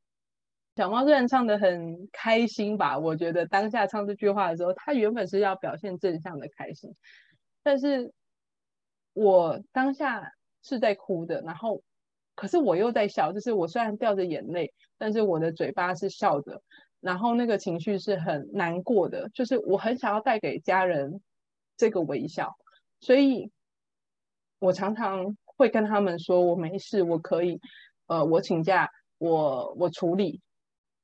[0.77, 6.95] 小猫虽然唱得很开心吧，我觉得当下唱这句话的时候，他原本是要表现正向的开心，
[7.63, 8.13] 但是
[9.15, 11.83] 我当下是在哭的，然后
[12.35, 16.63] 可是我又在笑，就是我虽然掉着眼泪，但是我的嘴巴是笑的，
[17.07, 21.21] 然后那个情绪是很难过的，就是我很想要带给家人
[21.77, 22.57] 这个微笑，
[22.99, 23.53] 所以
[24.59, 27.61] 我常常会跟他们说，我没事，我可以，
[28.09, 30.41] 呃，我请假，我我处理。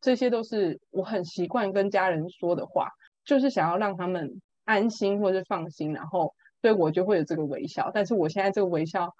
[0.01, 2.89] 这些都是我很习惯跟家人说的话，
[3.25, 7.93] 就是想要让他们安心或者放心，然后对我就会有这个微笑。
[7.95, 9.15] 但是我现在这个微笑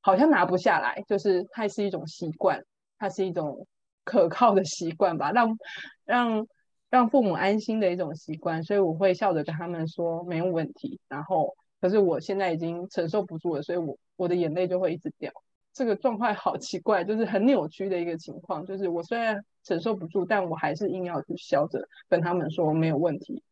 [0.00, 2.64] 好像拿不下来，就是它是一种习惯，
[2.98, 3.66] 它是一种
[4.08, 5.58] 可靠的习惯吧，让
[6.06, 6.46] 让
[6.88, 8.64] 让父母安心的一种习惯。
[8.64, 10.98] 所以我会笑着跟他们说没有问题。
[11.08, 15.30] 然后，可是我现在已经承受不住了，所以我我的眼泪就会一直掉。
[15.74, 18.64] 这个状况好奇怪，就是很扭曲的一个情况。
[18.64, 23.42] 就是我虽然承受不住，但我还是硬要去笑着跟他们说没有问题，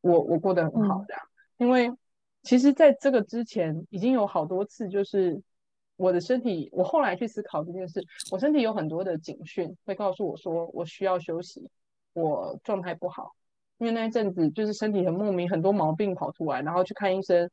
[0.00, 1.22] 我我过得很好这样。
[1.22, 1.30] 嗯。
[1.58, 1.92] 因为
[2.42, 5.40] 其实在这个之前已经有好多次，就是
[6.00, 11.70] 我的身体，我后来去思考这件事，我身体有很多的警讯会告诉我说我需要休息，
[12.14, 13.32] 我状态不好。
[13.76, 17.50] 因为那一阵子就是身体很莫名，很多毛病跑出来，然后去看医生，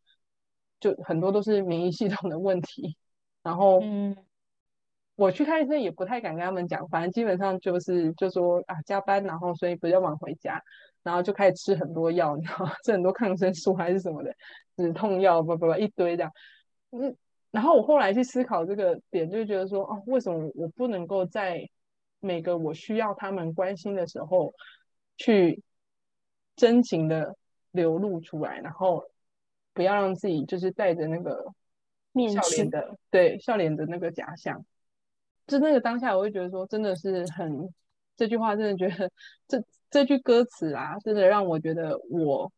[0.79, 2.97] 就很多都是免疫系统的问题。
[3.43, 4.15] 然后，嗯，
[5.15, 10.61] 我去看医生也不太敢跟他们讲，反正基本上就是就说啊加班，然后所以比较晚回家，
[11.03, 12.73] 然后就开始吃很多药，你知道吗？
[12.83, 14.33] 吃很多抗生素还是什么的
[14.75, 16.31] 止痛药，不不不一堆这样。
[16.91, 17.15] 嗯，
[17.51, 21.69] 然后我后来去思考这个点，就觉得说，哦，为什么我不能够在
[22.19, 24.53] 每个我需要他们关心的时候，
[25.17, 25.61] 去
[26.55, 27.35] 真情的
[27.71, 29.03] 流露出来，然后
[29.73, 31.53] 不要让自己就是带着那个。
[32.33, 34.65] 笑脸的，对，笑脸的那个假象，
[35.45, 37.71] 就那个当下，我会觉得说，真的是很，
[38.15, 39.11] 这句话真的觉得，
[39.47, 42.51] 这这句歌词啊，真的让我觉得我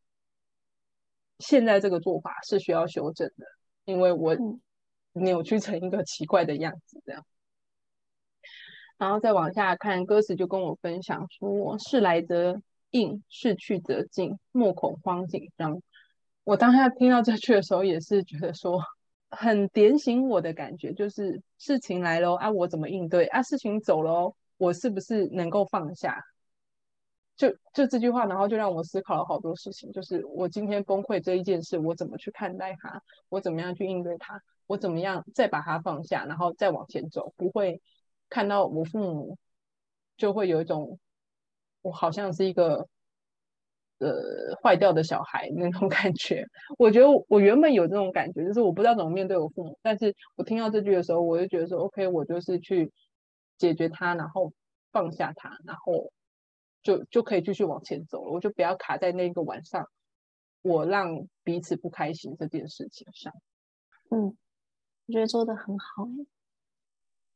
[1.39, 3.45] 现在这个做法是需要修正的，
[3.83, 4.33] 因为我
[5.19, 7.25] 扭曲成一个奇怪的样子，这样。
[8.97, 15.81] 然后再往下看，歌词就跟我分享说：“事来则应，事去则静，莫恐慌紧张。”
[16.43, 18.81] 我当下听到这句的时候，也是觉得说。
[19.31, 23.43] 很点醒我的感觉，就是事情来了啊，我怎么应对啊？
[23.43, 26.19] 事情走了，我是不是能够放下？
[27.37, 29.91] 就就这句话，然后就让我思考了好多事情。
[29.91, 33.03] 就是我今天崩溃这一件事，我怎么去看待它？
[33.29, 34.41] 我怎么样去应对它？
[34.69, 37.33] 我怎么样再把它放下，然后再往前走？
[37.37, 37.81] 不会
[38.29, 39.37] 看到我父母，
[40.15, 40.99] 就会有一种
[41.81, 42.87] 我好像是一个。
[44.01, 46.45] 呃，坏掉的小孩那种 感觉，
[46.77, 49.77] 我觉得我原本有这种感觉，就是我不知道怎么面对我父母。
[49.81, 52.93] 但是我听到这句的时候，我就觉得说，OK，我就是去
[53.57, 54.53] 解决它，然后
[54.93, 56.13] 放下它，然后
[56.81, 58.31] 就就可以继续往前走了。
[58.31, 59.89] 我就不要卡在那个晚上，
[60.61, 63.33] 我让彼此不开心这件事情上。
[64.11, 64.37] 嗯，
[65.09, 66.07] 我觉得做的很好。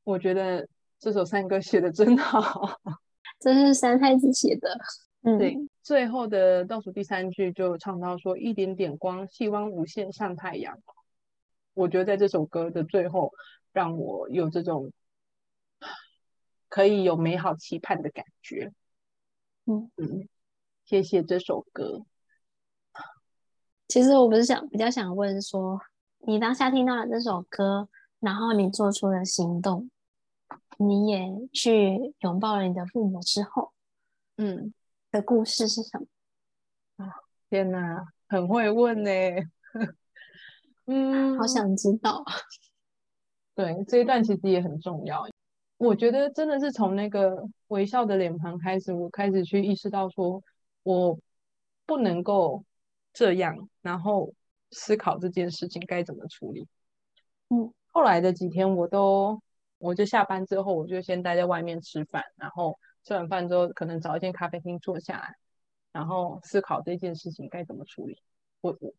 [0.03, 0.67] 我觉得
[0.99, 2.79] 这首山歌写的真好，
[3.41, 4.77] 这是三太子写的。
[5.23, 5.57] 嗯，对。
[5.81, 10.77] 最后的倒数第三句就唱到说：“一点点光，希望无限像太阳。”
[11.73, 13.33] 我觉得在这首歌的最后，
[13.71, 14.91] 让我有这种
[16.69, 18.71] 可以有美好期盼的感觉。
[19.65, 20.29] 嗯嗯，
[20.85, 22.05] 谢谢这首歌。
[23.87, 25.81] 其实我不是想比较想问说，
[26.25, 29.89] 你当下听到了这首歌，然后你做出了行动，
[30.77, 33.71] 你也去拥抱了你的父母之后，
[34.37, 34.73] 嗯。
[35.11, 37.05] 的故事是什么？
[37.05, 37.13] 啊，
[37.47, 39.11] 天哪，很会问呢。
[40.85, 42.25] 嗯，好想知道。
[43.53, 45.27] 对，这一段其实也很重要。
[45.77, 50.41] 我觉得真的是从那个微笑的脸庞开始，我开始去意识到说，
[50.81, 51.19] 我
[51.85, 52.65] 不能够
[53.13, 54.33] 这样，然后
[54.73, 56.67] 思考这件事情该怎么处理。
[57.49, 59.41] 嗯，后来的几天，我都，
[59.77, 65.35] 我就下班之后，我就先待在外面吃饭，然后吃完饭之后，可能找一间咖啡厅坐下来，
[65.91, 68.17] 然后思考这件事情该怎么处理。
[68.61, 68.93] 我我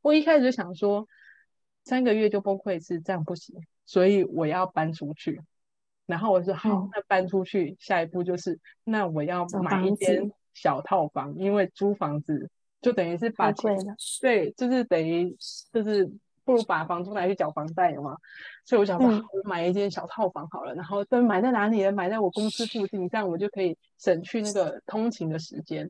[0.00, 1.06] 我一开始就想说，
[1.84, 5.40] 三个月就崩溃一次，这样不行，所以我要搬出去。
[6.06, 12.50] 然后我说好，嗯、那搬出去，下一步就是那我要买一间小套房，因为租房子
[12.82, 13.74] 就等于是把钱，
[14.20, 15.34] 对，就是等于
[15.72, 16.04] 就是
[16.44, 18.16] 不如把房租拿去缴房贷了嘛。
[18.66, 20.74] 所以我想说，嗯、我买一间小套房好了。
[20.74, 21.92] 然后等买在哪里呢？
[21.92, 25.88] 买在我公司附近，这样我就可以省去那个通勤的时间。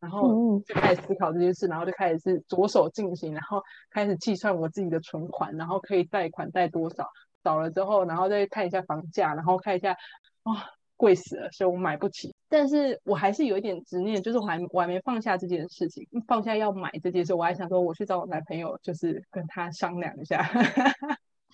[0.00, 7.08] 然后就开始思考这件事，然后就开始是着手进行，然后开始计算我自己的存款，然后可以贷款贷多少。
[7.44, 9.96] 找了之后，然后再看一下房价，然后看一下，
[10.42, 10.56] 哇、哦，
[10.96, 12.31] 贵死了，所以我买不起。
[12.52, 20.46] 但是我还是有一点执念，就是我还我还没放下这件事情，放下要买这件事，我还想说我去找我男朋友，就是跟他商量一下。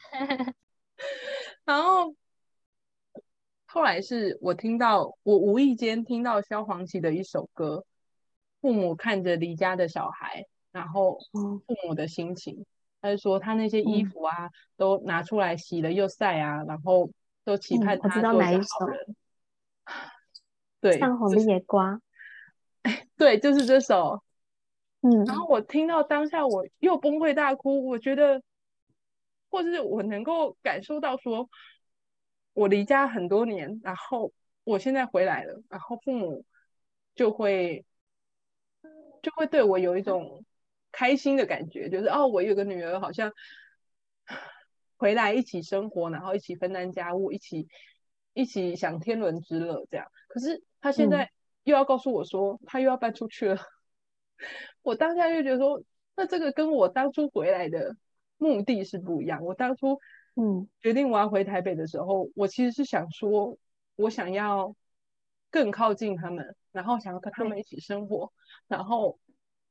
[1.65, 2.13] 然后
[3.67, 7.85] 后来是我听到，我无意间听到萧煌奇的一首歌，
[8.61, 12.67] 父母看着离家的小孩，然后父母的心情。
[13.01, 17.09] 他就说他那些衣服啊，嗯、都拿出来洗了又晒啊，然后
[17.45, 18.69] 都期盼他做一首？
[20.81, 22.01] 对，唱红的野瓜。
[23.17, 24.23] 对，就是这首。
[25.01, 25.25] 嗯。
[25.25, 27.87] 然后我听到当下，我又崩溃大哭。
[27.87, 28.43] 我觉得，
[29.51, 31.49] 或是我能够感受到，说
[32.53, 34.33] 我离家很多年，然后
[34.64, 36.45] 我现在回来了，然后父母
[37.14, 37.85] 就会
[39.23, 40.45] 就会对我有一种。
[40.91, 43.31] 开心的感觉就是哦，我有个女儿，好像
[44.97, 47.69] 回来一起生活，然后一起分担家务，一起
[48.33, 50.11] 一起享天伦之乐这样。
[50.29, 51.31] 可是她现在
[51.64, 53.61] 又要告诉我说，她、嗯、又要搬出去了。
[54.83, 55.83] 我当下就觉得说，
[56.17, 57.97] 那这个跟我当初回来的
[58.37, 59.45] 目的是不一样。
[59.45, 59.99] 我当初
[60.37, 63.57] 嗯决定我要回台北的时候，我其实是想说，
[63.97, 64.75] 我想要
[65.51, 68.33] 更靠近他们，然后想要跟他们一起生活，
[68.67, 69.19] 然后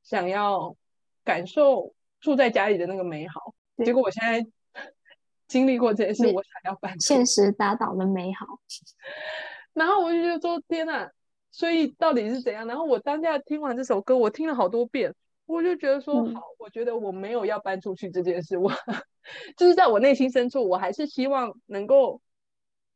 [0.04, 0.76] 想要。
[1.24, 4.48] 感受住在家里的那个美好，结果我现在
[5.46, 8.46] 经历过这件事，我想要搬现实打倒了美好，
[9.78, 11.12] 然后我就觉得说天哪，
[11.52, 12.66] 所以到底是怎样？
[12.66, 15.14] 然后我当下听完这首歌，我听了好多遍，
[15.46, 18.72] 我就觉得说、嗯、好，我觉得我没有要搬出去这件事，我
[19.56, 22.22] 就是在我内心深处，我还是希望能够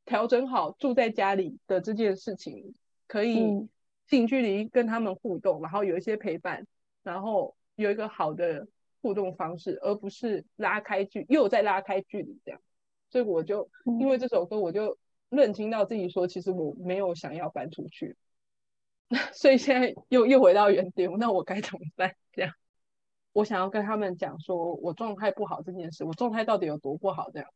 [0.06, 2.74] 调整好住在家里的这件事情，
[3.08, 3.68] 可以
[4.08, 6.66] 近距离跟他们互动，然后有一些陪伴，
[7.04, 7.56] 然后。
[7.76, 8.68] 有一个好的
[9.02, 12.62] 互动方式，而不是拉开距，又在拉开距离这样。
[13.10, 13.68] 所以我就
[14.00, 14.96] 因为这首歌，我就
[15.32, 18.16] 认清到自己说，其实我没有想要搬出去。
[19.34, 22.16] 所以现在又又回到原点，那我该怎么办？
[22.32, 22.54] 这样，
[23.34, 27.32] 我想要跟他们讲说，我状态不好这件事，我状态到底有多不好？
[27.32, 27.50] 这样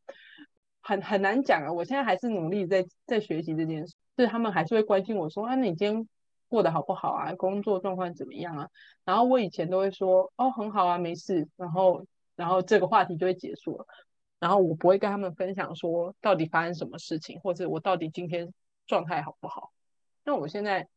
[0.80, 1.72] 很很难讲啊。
[1.72, 6.08] 我现在还是努力在在学习这件事，就是他们还是会关心我说，啊，那你今天。
[6.48, 7.34] 过得好不好啊？
[7.34, 8.70] 工作状况怎么样啊？
[9.04, 11.48] 然后我以前都会说哦，很好啊，没事。
[11.56, 13.84] 然后，然后这个话题就会结束了。
[14.38, 18.52] 然后我不会跟他们分享说到底发生什么事情，或者我到底今天
[18.86, 19.72] 状态好不好。
[20.24, 20.88] 那我现在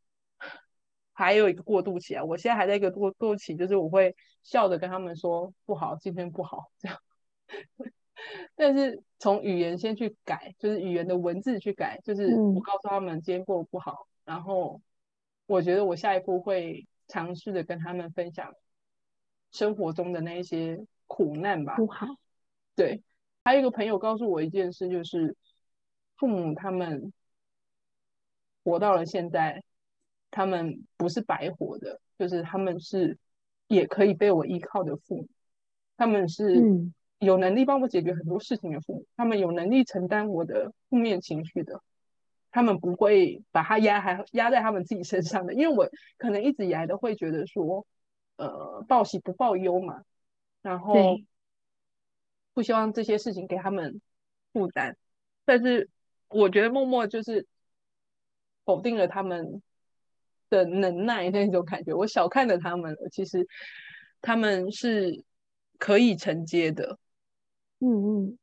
[1.12, 6.98] 还有一个过渡期啊，我现在还在一个过渡期，就是我会笑着跟他们说不好，今天不好这样。
[8.54, 14.80] 但是从语言先去改，就是语言的文字去改，就是我告诉他们今天过得不好，然后。
[15.46, 18.54] 我觉得我下一步会尝试着跟他们分享
[19.50, 21.74] 生活中的那一些苦难吧。
[21.74, 22.06] 不好，
[22.76, 23.02] 对。
[23.44, 25.36] 还有一个朋友告诉我一件事，就是
[26.16, 27.12] 父母他们
[28.62, 29.62] 活到了现在，
[30.30, 33.18] 他们不是白活的，就是他们是
[33.66, 35.28] 也可以被我依靠的父母，
[35.96, 36.86] 他们是
[37.18, 41.82] 有能力帮我解决很多事情的父母，他们有能力承担我的负面情绪的。
[42.52, 45.88] 他们不会把它压还压在他们自己身上的，因为我
[46.18, 47.86] 可能一直以来都会觉得说，
[48.38, 50.02] 呃，报喜不报忧嘛，
[50.60, 51.20] 然后
[52.60, 54.02] 不希望这些事情给他们
[54.52, 54.94] 负担，
[55.46, 55.88] 但是
[56.28, 57.46] 我觉得默默就是
[58.66, 59.62] 否定了他们
[60.50, 63.48] 的能耐那种感觉，我小看了他们，其实
[64.20, 65.24] 他们是
[65.78, 66.98] 可以承接的，
[67.78, 68.38] 嗯嗯，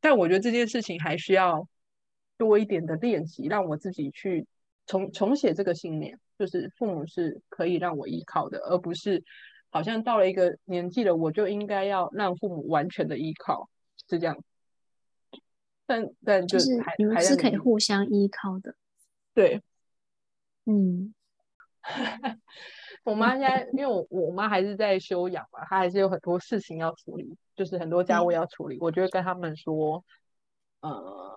[0.00, 1.68] 但我觉得这件事情还需要。
[2.38, 4.46] 多一点的练习，让我自己去
[4.86, 9.24] 重重写这个信念，就是父母是可以让我依靠的，而不是
[9.70, 13.68] 好像到了一个年纪了，我就应该要让父母完全的依靠，
[14.08, 14.42] 是这样。
[15.86, 18.74] 但但就，就是你们是可以互相依靠的。
[19.34, 19.62] 对，
[20.64, 21.14] 嗯，
[23.04, 30.04] 我妈现在因为我我妈还是在休养嘛，她还是有很多事情要处理，就是很多家务要处理，嗯、我就会跟他们说，
[30.80, 31.36] 呃。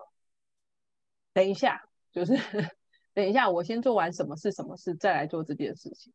[1.34, 1.80] 等一下，
[2.12, 2.34] 就是
[3.14, 6.12] 等一下，我先做完什么事，什么事再来做这件事情。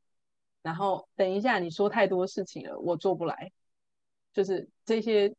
[0.67, 3.53] 然后等一下，你说太多事情了，我做不来。
[4.33, 5.33] 就是这些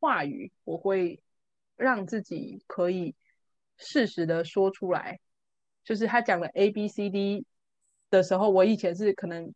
[0.00, 1.20] 话语，我会
[1.76, 3.14] 让自己可以
[3.76, 5.20] 适时的说出来。
[5.84, 7.44] 就是他讲了 A B C D
[8.08, 9.52] 的时候，我以前是可能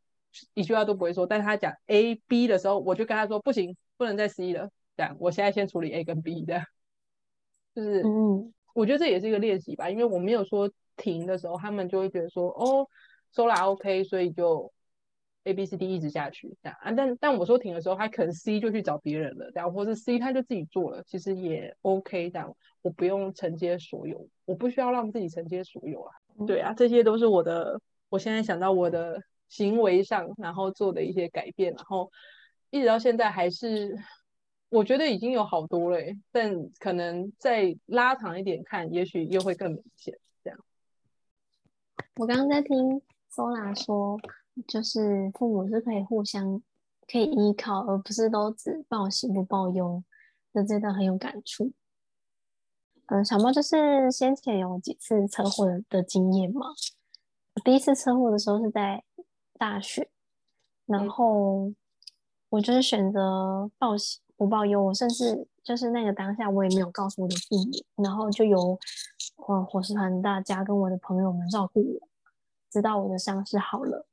[0.53, 4.71] 一句话都不会说，但是他讲 A B 的时候，我就跟他说不行，不能再 C 了。
[4.95, 6.63] 这样，我现在先处理 A 跟 B 这样。
[7.75, 12.87] 就是，嗯，我觉得这也是一个练习吧，因为我没有说停的时候，他们就会觉得说，哦
[13.35, 14.71] ，Sola OK，所以就
[15.45, 16.93] A B C D 一直下去这样啊。
[16.93, 26.15] 但但我说停的时候，他可能 C 就去找别人了，这样，或是 C 他就自己做了，其实也 OK，这样，我不用承接所有，我不需要让自己承接所有啊。
[26.47, 32.11] 对啊，这些都是我的，我现在想到我的行为上，然后做的一些改变，然后
[32.71, 33.99] 一直到现在还是。
[34.75, 35.99] 我觉得已经有好多了，
[36.31, 40.19] 但可能再拉长一点看，也许又会更明显。
[40.43, 40.59] 这样，
[42.17, 44.19] 我刚刚在听 Sola 说，
[44.67, 46.63] 就是父母是可以互相
[47.11, 50.03] 可以依靠，而不是都只报喜不报忧，
[50.53, 51.73] 就真的很有感触。
[53.07, 56.67] 嗯，小猫就是先前有几次车祸的的经验嘛。
[57.65, 59.05] 第一次车祸的时候是在
[59.59, 60.11] 大学，
[60.87, 61.73] 然后
[62.49, 64.21] 我就是选择报喜。
[64.35, 68.77] 不报忧，我甚至就是那个当下，我也没有告诉我的父母，然后就由
[69.47, 72.09] 呃伙食团大家跟我的朋友们照顾我，
[72.69, 74.05] 直到我的伤势好了，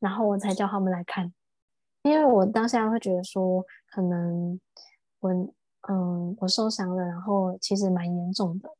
[0.00, 1.32] 然后我才叫他们来看，
[2.02, 4.58] 因为我当下会觉得说，可能
[5.20, 5.30] 我
[5.88, 8.74] 嗯我受伤了，然后其实蛮严重的，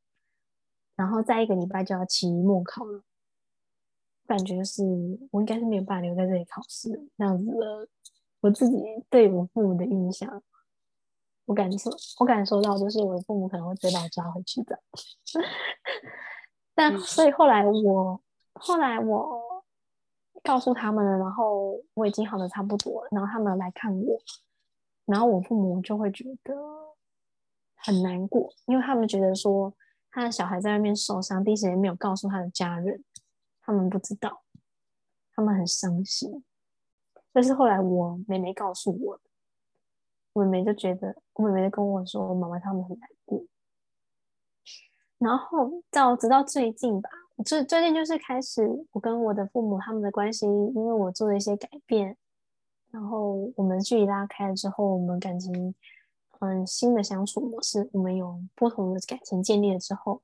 [0.97, 3.03] 然后再一个礼拜就要期末考了，
[4.27, 4.83] 感觉是
[5.31, 7.89] 我应该是没有办法留在这里考试，这样子的，
[8.41, 8.77] 我自己
[9.09, 10.43] 对我父母的印象。
[11.47, 11.91] 我感受，
[12.21, 14.79] 我感受到就是我的父母可能会直接把我抓回去的。
[16.77, 18.21] 但所以后来我
[18.55, 19.40] 后来我
[20.43, 24.19] 告诉他们了，然后我已经好的差不多了，然后他们来看我，
[25.07, 26.55] 然后我父母就会觉得
[27.77, 29.73] 很难过，因为他们觉得说
[30.11, 33.05] 他的小孩在外面受伤，第一时间没有告诉他的家人，
[33.63, 34.43] 他们不知道，
[35.35, 36.45] 他们很伤心。
[37.33, 39.21] 但是后来我妹妹告诉我。
[40.33, 43.45] 我妹妹就觉得，我妹妹就跟我说，妈妈他们很难过。
[45.19, 47.11] 然后到直到最近吧，
[47.45, 52.17] 最最近就是开始，我跟我的父母他们的关系，因为我做了一些改变，
[52.91, 55.75] 然后我们距离拉开了之后，我们感情，
[56.41, 60.21] 嗯，新的相处模式，我们有不同的感情建立了之后，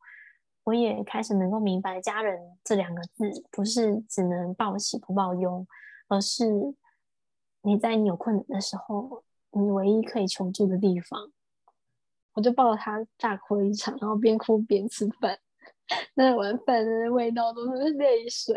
[0.64, 5.66] 我也开始能够明白，家人这两个字不是只能报喜不报忧，
[6.08, 6.74] 而是
[7.62, 9.22] 你在你有困难的时候。
[9.52, 11.32] 你唯一可以求助的地方，
[12.34, 15.38] 我就抱着他大哭了一场，然后边哭边吃饭。
[16.14, 18.57] 那碗饭的味道都是泪水，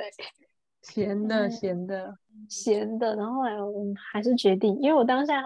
[0.82, 2.18] 咸的，咸的，
[2.50, 3.16] 咸的。
[3.16, 5.44] 然后后来我还是决定，因为我当下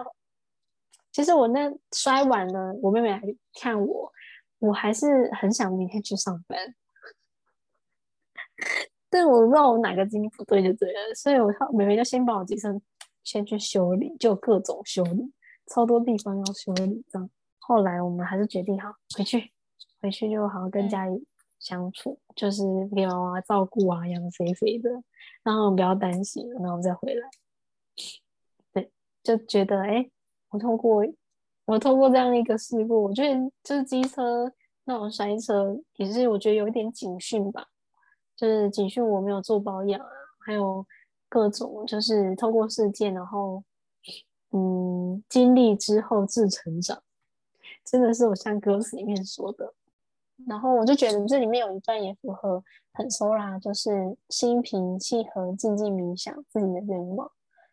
[1.12, 3.20] 其实我那摔碗了，我妹妹来
[3.60, 4.12] 看我，
[4.58, 6.58] 我还是很想明天去上班。
[9.10, 12.80] 但我不知道我哪个筋不对就对了，所以我妹妹就先帮我机车
[13.22, 15.32] 先去修理，就各种修理。
[15.66, 17.30] 超多地方要修理，这样。
[17.58, 19.50] 后来我们还是决定好回去，
[20.00, 21.24] 回去就好好跟家里
[21.64, 22.62] 相处，就是
[22.94, 24.90] 给妈妈照顾啊，养肥肥的，
[25.42, 27.28] 然后不要担心，然后再回来。
[28.72, 28.92] 对，
[29.22, 30.08] 就觉得哎、
[30.50, 31.02] 我通过，
[31.64, 34.52] 我通过这样一个事故，我觉得就是机车
[34.84, 37.66] 那种摔车，也是我觉得有一点警讯吧，
[38.36, 40.06] 就是警讯我没有做保养啊，
[40.46, 40.86] 还有
[41.28, 43.64] 各种就是透过事件，然后。
[44.56, 47.02] 嗯，经历之后自成长，
[47.84, 49.74] 真的是我像歌词里面说的。
[50.46, 52.62] 然后我就觉得这里面有一段也符合
[52.92, 57.30] 很 Sola，就是心平气和、静静冥想自己的愿望。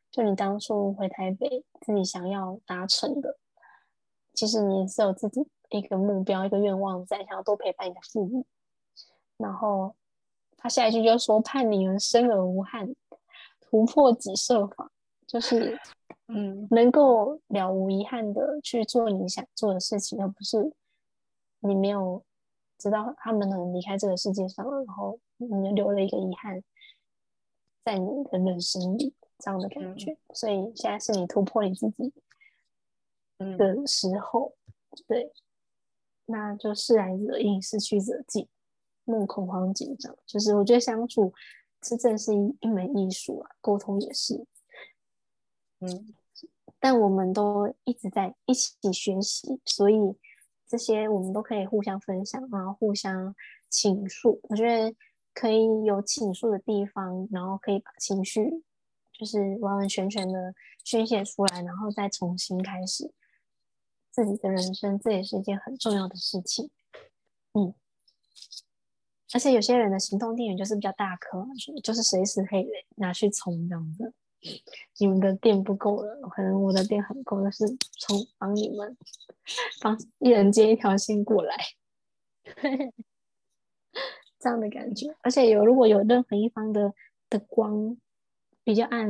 [0.10, 3.38] 就你当初回台北，自己想要达成的，
[4.34, 8.46] 其实你也是有自己一个目标、一个愿望在，想要多陪伴你的父母。
[9.38, 9.96] 然后
[10.58, 12.94] 他下一句就说：“盼你们生而无憾，
[13.60, 14.92] 突破己设法。”
[15.28, 15.80] 就是。
[16.34, 20.72] 嗯，能够了无遗憾的去做你想做的事情，而不是
[21.60, 22.24] 你没有
[22.82, 26.64] 知道他们可能离开这个世界上，然后你留了一个遗憾
[27.84, 30.12] 在你的人生里，这样的感觉。
[30.12, 32.14] 嗯、所以现在是你突破你自己
[33.58, 34.54] 的时候，
[34.90, 35.32] 嗯、对，
[36.26, 38.48] 那就事来者应，失去则静，
[39.04, 40.16] 莫恐慌紧张。
[40.26, 41.34] 就是我觉得相处
[41.84, 44.46] 是正是一一门艺术啊，沟通也是，
[45.80, 46.16] 嗯。
[46.84, 50.00] 但我们都一直在一起学习，所以
[50.72, 53.36] 这些我们都可以互相分享，然后互相
[53.70, 54.40] 倾诉。
[54.44, 54.96] 我觉得
[55.34, 58.64] 可以有倾诉的地方，然后可以把情绪
[59.12, 60.56] 就是完完全全的
[60.86, 63.12] 宣泄出来，然后再重新开始
[64.12, 66.70] 自己的人生，这也是一件很重要的事情。
[67.52, 67.74] 嗯，
[69.34, 71.46] 而且有些人的行动电源就是比较大颗，
[71.84, 72.66] 就是随时可以
[72.96, 74.14] 拿去充这样子。
[74.98, 77.66] 你们的电不够了，可能我的电很够，但是
[78.00, 78.98] 从帮你们，
[79.82, 81.56] 帮一人接一条线过来。
[84.40, 86.94] 这样的感觉，而且有如果有任何一方的
[87.30, 87.96] 的光
[88.64, 89.08] 比较暗，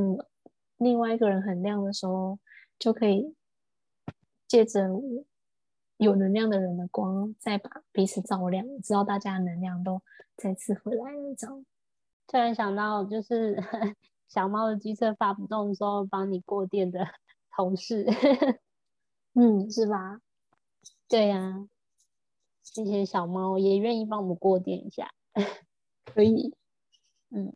[0.77, 2.37] 另外一个人很亮的时候，
[2.77, 3.33] 就可以
[4.47, 4.89] 借着
[5.95, 10.01] 有能量的人的光，再把彼此照亮，直到大家能量都
[10.35, 11.33] 再次回来了。
[11.37, 11.65] 这样，
[12.27, 13.55] 突然想到，就是
[14.33, 17.05] 小猫的机车发不动的时候，帮你过电的
[17.53, 18.05] 同事，
[19.35, 20.21] 嗯，是吧？
[21.09, 21.67] 对呀、啊，
[22.63, 25.11] 这些小猫也愿意帮我们过电一下。
[26.05, 26.55] 可以，
[27.29, 27.53] 嗯，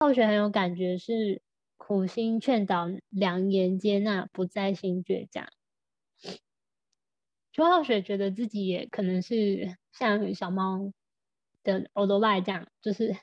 [0.00, 1.42] 后学很有感觉，是
[1.76, 5.46] 苦心劝导，良言接纳，不再心倔强。
[7.52, 10.92] 就后学觉得自己也可能是像小猫
[11.62, 13.16] 的欧多拜这样，就是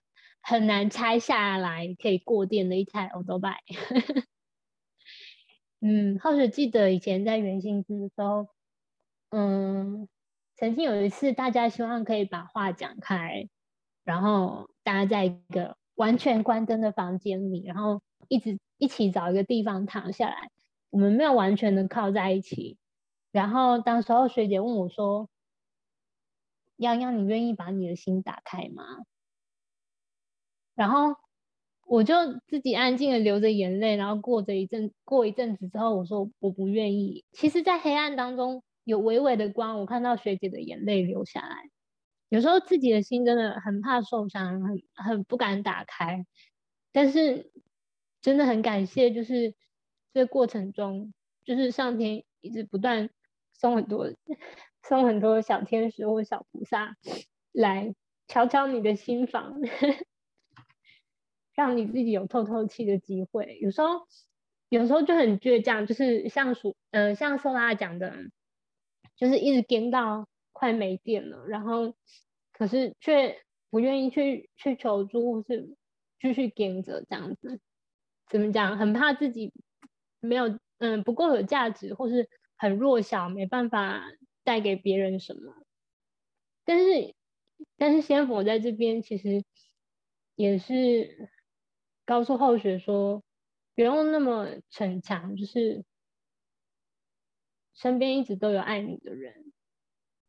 [0.50, 3.62] 很难拆下来可以过电的一台欧多拜。
[5.82, 8.48] 嗯，后学记得以前在原性质的时候，
[9.32, 10.08] 嗯，
[10.56, 13.50] 曾经有一次大家希望可以把话讲开。
[14.06, 20.50] 然后大家在一个完全关灯的房间里，然后一直一起找一个地方躺下来。
[20.90, 22.78] 我们没有完全的靠在一起。
[23.34, 25.28] 然后当时候学姐问我说
[26.78, 28.84] ：“洋洋，你愿意把你的心打开吗？”
[30.78, 31.16] 然后
[31.88, 32.14] 我就
[32.48, 37.26] 自己安静的流着眼泪，然后过着一阵过一阵子之后，我说我不愿意。
[37.32, 41.56] 其实，在黑暗当中有微微的光，我看到学姐的眼泪流下来。
[42.30, 46.26] 有时候自己的心真的很怕受伤，很很不敢打开，
[46.92, 47.52] 但是
[48.22, 49.56] 真的很感谢，就是
[50.14, 51.14] 这个过程中，
[51.46, 53.10] 就是上天一直不断
[53.54, 54.14] 送很多
[54.84, 56.98] 送很多小天使或小菩萨
[57.54, 57.96] 来
[58.28, 59.60] 敲敲你的心房，
[61.58, 63.58] 让你自己有透透气的机会。
[63.60, 64.08] 有时候
[64.70, 68.16] 有时候就很倔强，就是像属呃像苏拉讲的，
[69.18, 70.30] 就是一直跟到。
[70.60, 71.94] 快没电了，然后
[72.52, 75.78] 可是却不愿意去去求助，或是
[76.20, 77.60] 继续跟着这样子，
[78.28, 78.76] 怎么讲？
[78.76, 79.54] 很怕自己
[80.20, 84.02] 没有嗯不够有价值，或是很弱小，没办法
[84.44, 85.54] 带给别人什么。
[86.66, 87.14] 但是
[87.78, 89.44] 但是仙佛在这边其实
[90.34, 91.30] 也是
[92.08, 93.22] 告诉后学说，
[93.76, 95.84] 不用那么逞强，就是
[97.74, 99.52] 身边一直都有爱你的人。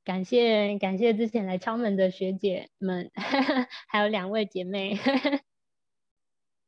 [0.02, 3.12] 感谢感谢之前来敲门的学姐们，
[3.86, 4.98] 还有两位姐妹。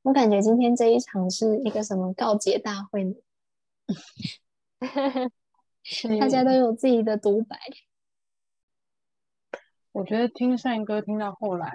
[0.03, 3.15] 我感觉今天这一场是一个什么告解大会呢？
[6.21, 7.59] 大家都有自己的独白。
[9.91, 11.69] 我觉得听善歌听到后来，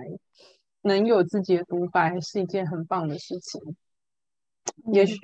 [0.86, 3.60] 能有自己的独白是一件很棒的事情。
[4.86, 5.18] 嗯、也许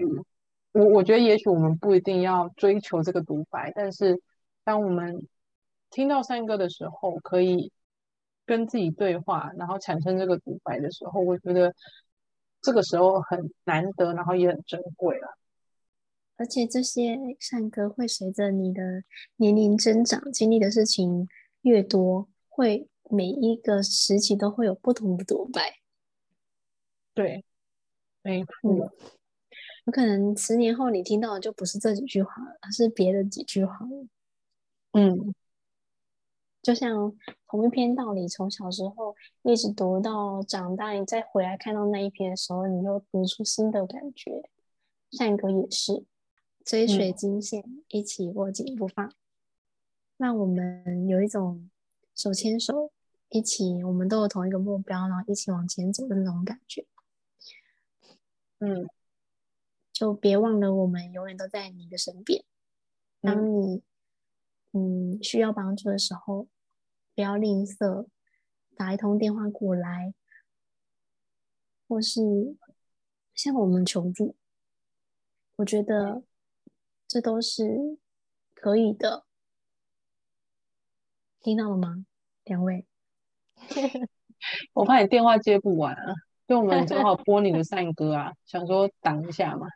[0.71, 4.19] 我我觉得也许我们不一定要追求这个独白，但是
[4.63, 5.27] 当我们
[5.91, 7.71] 听到善歌的时候，可以
[8.45, 11.75] 跟自己对话，然后产生这个独白的时候，我觉得
[12.61, 15.37] 这个时候很难得，然后也很珍贵了。
[16.37, 19.03] 而且这些善歌会随着你的
[19.35, 21.27] 年龄增长，经历的事情
[21.61, 25.79] 越多，会每一个时期都会有不同的独白。
[27.13, 27.43] 对，
[28.21, 28.71] 没错。
[28.71, 28.77] 嗯，
[29.85, 34.07] 有可能十年后你听到的就不是这几句话了，而是别的几句话了。
[34.93, 35.33] 嗯。
[36.61, 44.47] 就像同一篇道理，从小时候一直读到长大，你再回来看到那一篇的时候，你又读出新的感觉。
[45.09, 46.05] 善歌也是，
[46.63, 49.11] 追随金线，嗯、一起握紧不放，
[50.17, 51.67] 让我们有一种
[52.13, 52.91] 手牵手，
[53.31, 56.85] 一起，我们都有同一个目标，然后一起往前走的那种感觉。
[58.59, 58.87] 嗯，
[59.91, 62.45] 就别忘了，我们永远都在你的身边。
[63.19, 63.77] 当你。
[63.77, 63.81] 嗯
[64.73, 66.47] 嗯，需要帮助的时候，
[67.13, 68.07] 不要吝啬，
[68.77, 70.13] 打一通电话过来，
[71.89, 72.55] 或是
[73.35, 74.37] 向我们求助。
[75.57, 76.23] 我觉得
[77.05, 77.97] 这都是
[78.53, 79.25] 可以的。
[81.41, 82.05] 听到了吗，
[82.45, 82.87] 两位？
[84.73, 86.13] 我怕你电话接不完啊，
[86.47, 89.67] 所以我们正好播你的善歌啊， 想说挡一下嘛。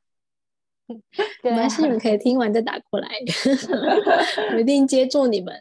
[1.44, 3.10] 没关系，你们可以听完再打过来，
[4.54, 5.54] 我一定接住你们。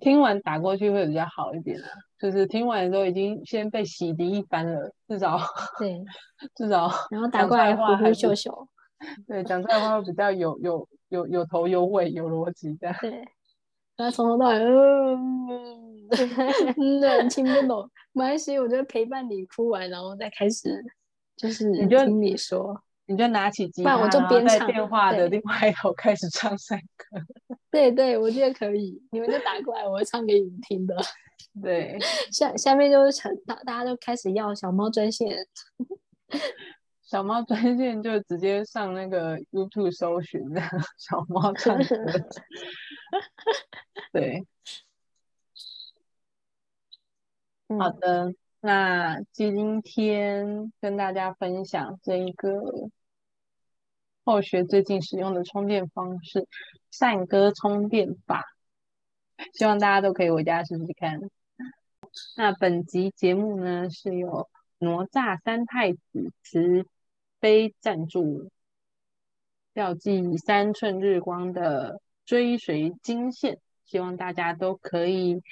[0.00, 1.88] 听完打过去会比较好一点啊，
[2.18, 5.38] 就是听完的时候已经先被洗涤一番了，至少
[5.78, 6.04] 对，
[6.54, 8.68] 至少然后打过来呼呼秀秀，
[9.26, 13.24] 对，讲出来的话会比较有有有有头有尾有逻辑的，对，
[13.96, 14.58] 然后从头到尾，
[16.76, 20.84] 嗯，对，听不懂，没关系，我就陪伴你哭完，然后再开始，
[21.36, 22.82] 就是你就听你说。
[23.06, 27.20] 你就拿起吉他，我就边唱，在电话的另外一头开始唱山歌。
[27.70, 28.98] 对对，我觉得可以。
[29.10, 30.96] 你们就打过来，我会唱给你们听的。
[31.62, 31.98] 对，
[32.32, 35.36] 下下面就是成大，大家都开始要小猫专线。
[37.04, 40.62] 小猫专线就直接上那个 YouTube 搜寻的
[40.96, 41.84] 小猫唱歌。
[44.12, 44.46] 对，
[47.78, 48.34] 好的。
[48.60, 52.50] 那今天跟大家分享这一个
[54.24, 56.48] 后学最近使用的充电方式——
[56.90, 58.44] 善歌充电法，
[59.52, 61.20] 希望大家都可以回家试试看。
[62.36, 64.48] 那本集节目呢，是由
[64.78, 66.86] 哪吒三太子慈
[67.38, 68.50] 悲赞助，
[69.74, 75.42] 标记三寸日光的追随金线，希望大家都可以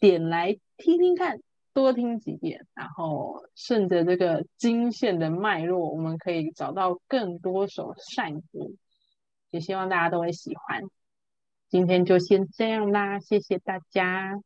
[0.00, 1.40] 点来听听看。
[1.72, 8.72] 多听几遍，然后顺着这个金线的脉络，我们可以找到更多首善歌，
[9.52, 10.82] 也希望大家都会喜欢。
[11.68, 14.42] 今天就先这样啦，谢谢大家，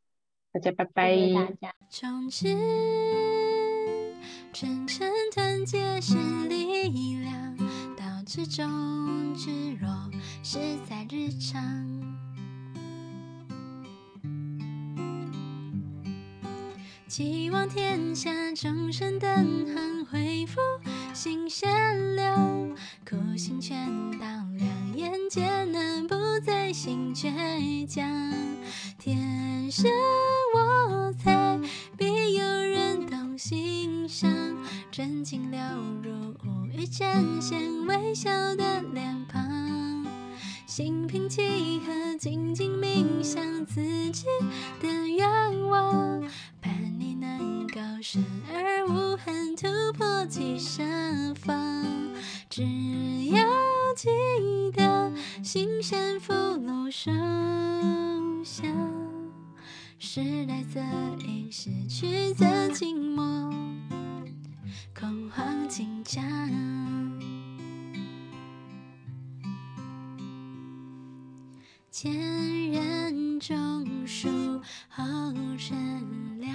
[0.53, 1.17] 大家拜拜。
[1.17, 1.75] 谢谢大家。
[1.89, 2.59] 从前，
[4.53, 7.54] 真诚团结是力量，
[8.37, 10.11] 到至忠至弱
[10.43, 10.59] 实
[10.89, 11.63] 在日常。
[17.07, 20.59] 希望天下众生灯行恢复
[21.13, 22.75] 心善良，
[23.09, 23.87] 苦心劝
[24.19, 24.27] 导
[24.57, 28.05] 两眼艰难不再心倔强。
[28.99, 29.89] 天生
[30.57, 31.61] 我材
[31.97, 34.29] 必有人懂欣赏，
[34.97, 35.59] 真情流
[36.05, 40.07] 入无语展现微笑的脸庞，
[40.69, 43.83] 心平气和静静冥想自
[44.13, 44.25] 己
[44.81, 46.23] 的愿望。
[47.75, 50.85] 高深而无痕，突破其设
[51.35, 51.85] 防。
[52.49, 52.63] 只
[53.31, 53.45] 要
[53.97, 54.09] 记
[54.77, 57.11] 得，心善福禄寿
[58.45, 58.73] 享。
[59.99, 60.81] 时来则
[61.27, 63.53] 隐，时去则静默，
[65.05, 66.23] 空黄金甲。
[71.91, 74.29] 前人种树，
[74.89, 75.05] 后
[75.59, 76.55] 乘凉。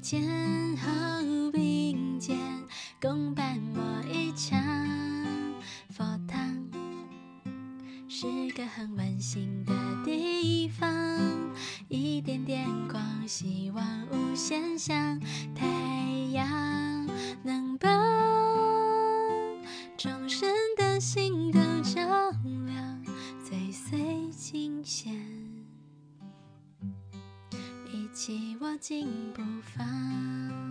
[0.00, 2.38] 前后并肩，
[2.98, 4.58] 共伴我一场
[5.90, 6.70] 佛堂，
[8.08, 9.74] 是个很温馨的
[10.06, 10.90] 地方。
[11.90, 15.20] 一点点光，希望无限像，
[15.54, 15.66] 太
[16.32, 16.79] 阳
[17.42, 17.88] 能把
[19.96, 22.00] 众生的心都照
[22.66, 23.04] 亮，
[23.48, 25.14] 追随琴弦。
[27.92, 30.69] 一起握紧步伐。